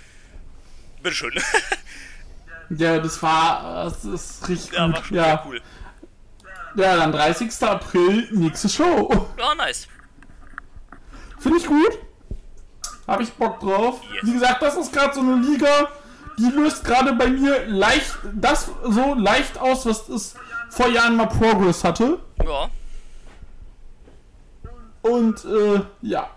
[1.02, 1.32] bitteschön.
[2.70, 5.10] Ja, das war, das ist richtig ja, gut.
[5.10, 5.44] Ja.
[5.46, 5.60] cool.
[6.74, 7.50] ja, dann 30.
[7.62, 9.28] April, nächste Show.
[9.38, 9.88] Ja, nice.
[11.38, 11.98] Finde ich gut.
[13.06, 14.00] Habe ich Bock drauf.
[14.12, 14.26] Yes.
[14.26, 15.88] Wie gesagt, das ist gerade so eine Liga,
[16.38, 20.34] die löst gerade bei mir leicht, das so leicht aus, was es
[20.68, 22.20] vor Jahren mal Progress hatte.
[22.44, 22.68] Ja.
[25.02, 26.30] Und äh, ja.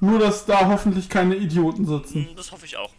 [0.00, 2.28] Nur, dass da hoffentlich keine Idioten sitzen.
[2.36, 2.90] Das hoffe ich auch.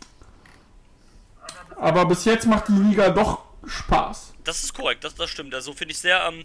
[1.78, 4.34] Aber bis jetzt macht die Liga doch Spaß.
[4.44, 5.54] Das ist korrekt, das, das stimmt.
[5.56, 6.44] Also finde ich sehr, ähm,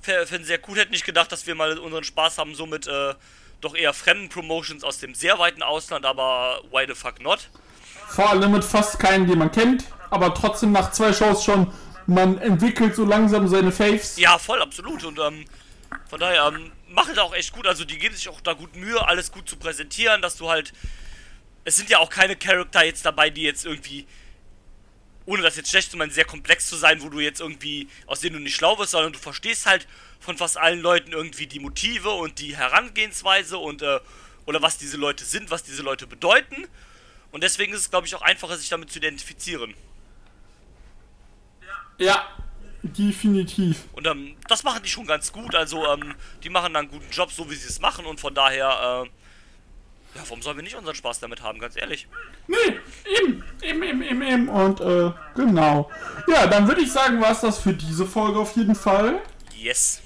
[0.00, 0.78] finde sehr cool.
[0.78, 3.14] Hätte nicht gedacht, dass wir mal unseren Spaß haben, so mit äh,
[3.60, 7.48] doch eher fremden Promotions aus dem sehr weiten Ausland, aber why the fuck not?
[8.08, 9.84] Vor allem mit fast keinen, den man kennt.
[10.10, 11.72] Aber trotzdem nach zwei Shows schon,
[12.06, 14.16] man entwickelt so langsam seine Faves.
[14.18, 15.04] Ja, voll, absolut.
[15.04, 15.44] Und ähm,
[16.08, 17.66] von daher, ähm, machen da auch echt gut.
[17.66, 20.72] Also die geben sich auch da gut Mühe, alles gut zu präsentieren, dass du halt.
[21.64, 24.06] Es sind ja auch keine Charakter jetzt dabei, die jetzt irgendwie.
[25.26, 28.20] Ohne das jetzt schlecht zu meinen, sehr komplex zu sein, wo du jetzt irgendwie, aus
[28.20, 29.86] denen du nicht schlau wirst, sondern du verstehst halt
[30.20, 34.00] von fast allen Leuten irgendwie die Motive und die Herangehensweise und, äh,
[34.46, 36.66] oder was diese Leute sind, was diese Leute bedeuten.
[37.32, 39.74] Und deswegen ist es, glaube ich, auch einfacher, sich damit zu identifizieren.
[41.98, 42.28] Ja,
[42.82, 43.84] definitiv.
[43.92, 45.54] Und ähm, das machen die schon ganz gut.
[45.54, 48.04] Also, ähm, die machen da einen guten Job, so wie sie es machen.
[48.06, 49.10] Und von daher, äh,
[50.14, 52.08] ja, warum sollen wir nicht unseren Spaß damit haben, ganz ehrlich?
[52.46, 52.56] Nee,
[53.20, 54.48] eben, eben, eben, eben, eben.
[54.48, 55.90] Und, äh, genau.
[56.28, 59.20] Ja, dann würde ich sagen, war es das für diese Folge auf jeden Fall.
[59.56, 60.00] Yes.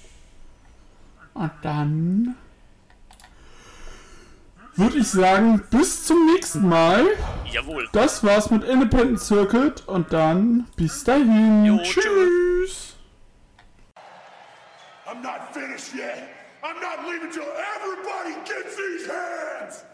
[1.35, 2.37] Und dann
[4.75, 7.05] würde ich sagen, bis zum nächsten Mal.
[7.51, 7.89] Jawohl.
[7.93, 11.65] Das war's mit Independent Circuit und dann bis dahin.
[11.65, 12.95] Jo, Tschüss.
[15.07, 16.29] I'm not finished yet.
[16.63, 19.85] I'm not leaving till everybody gets these hands.